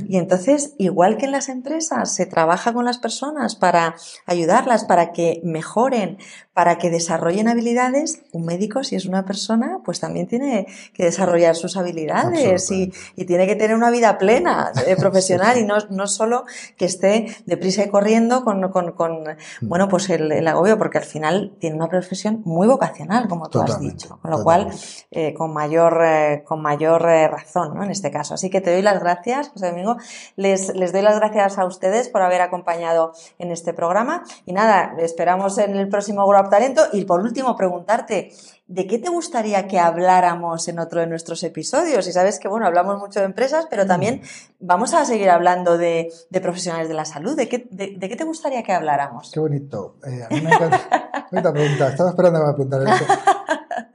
[0.09, 3.95] Y entonces, igual que en las empresas, se trabaja con las personas para
[4.27, 6.19] ayudarlas, para que mejoren,
[6.53, 11.55] para que desarrollen habilidades, un médico, si es una persona, pues también tiene que desarrollar
[11.55, 16.09] sus habilidades y, y, tiene que tener una vida plena, eh, profesional, y no, no
[16.09, 16.44] solo
[16.76, 19.68] que esté deprisa y corriendo con, con, con mm.
[19.68, 23.61] bueno, pues el, el, agobio, porque al final tiene una profesión muy vocacional, como tú
[23.61, 24.18] has dicho.
[24.20, 24.72] Con lo cual,
[25.11, 27.84] eh, con mayor, eh, con mayor eh, razón, ¿no?
[27.84, 28.34] En este caso.
[28.34, 29.96] Así que te doy las gracias, José Domingo.
[30.36, 34.24] Les, les doy las gracias a ustedes por haber acompañado en este programa.
[34.46, 36.82] Y nada, esperamos en el próximo Talento.
[36.93, 38.32] Y por último, preguntarte,
[38.66, 42.07] ¿de qué te gustaría que habláramos en otro de nuestros episodios?
[42.07, 44.22] Y sabes que, bueno, hablamos mucho de empresas, pero también
[44.61, 47.36] vamos a seguir hablando de, de profesionales de la salud.
[47.36, 49.30] ¿De qué, de, de qué, te gustaría que habláramos?
[49.32, 49.97] Qué bonito.
[50.07, 51.26] Eh, a mí me encanta.
[51.30, 51.88] Bonita pregunta.
[51.88, 53.05] Estaba esperando a preguntar eso.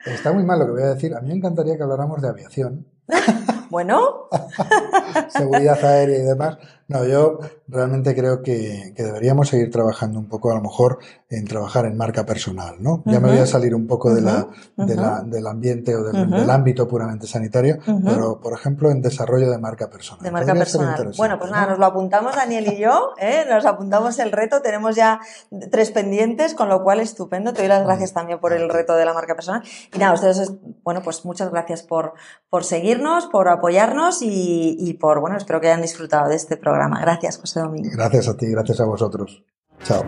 [0.05, 1.15] Está muy mal lo que voy a decir.
[1.15, 2.85] A mí me encantaría que habláramos de aviación.
[3.69, 4.29] Bueno.
[5.29, 6.57] Seguridad aérea y demás.
[6.87, 11.85] No, yo realmente creo que, deberíamos seguir trabajando un poco, a lo mejor, en trabajar
[11.85, 13.01] en marca personal, ¿no?
[13.05, 17.25] Ya me voy a salir un poco de la, del ambiente o del, ámbito puramente
[17.25, 20.23] sanitario, pero, por ejemplo, en desarrollo de marca personal.
[20.23, 21.11] De marca personal.
[21.17, 23.45] Bueno, pues nada, nos lo apuntamos Daniel y yo, ¿eh?
[23.49, 25.19] nos apuntamos el reto, tenemos ya
[25.71, 27.53] tres pendientes, con lo cual estupendo.
[27.53, 29.63] Te doy las gracias también por el reto de la marca personal.
[29.91, 32.13] Y nada, ustedes, bueno, pues muchas gracias por,
[32.49, 36.57] por seguirnos, por apoyarnos y, y por, bueno, espero que hayan disfrutado de este
[37.01, 37.89] Gracias, José Domingo.
[37.91, 39.43] Gracias a ti, gracias a vosotros.
[39.83, 40.03] Chao.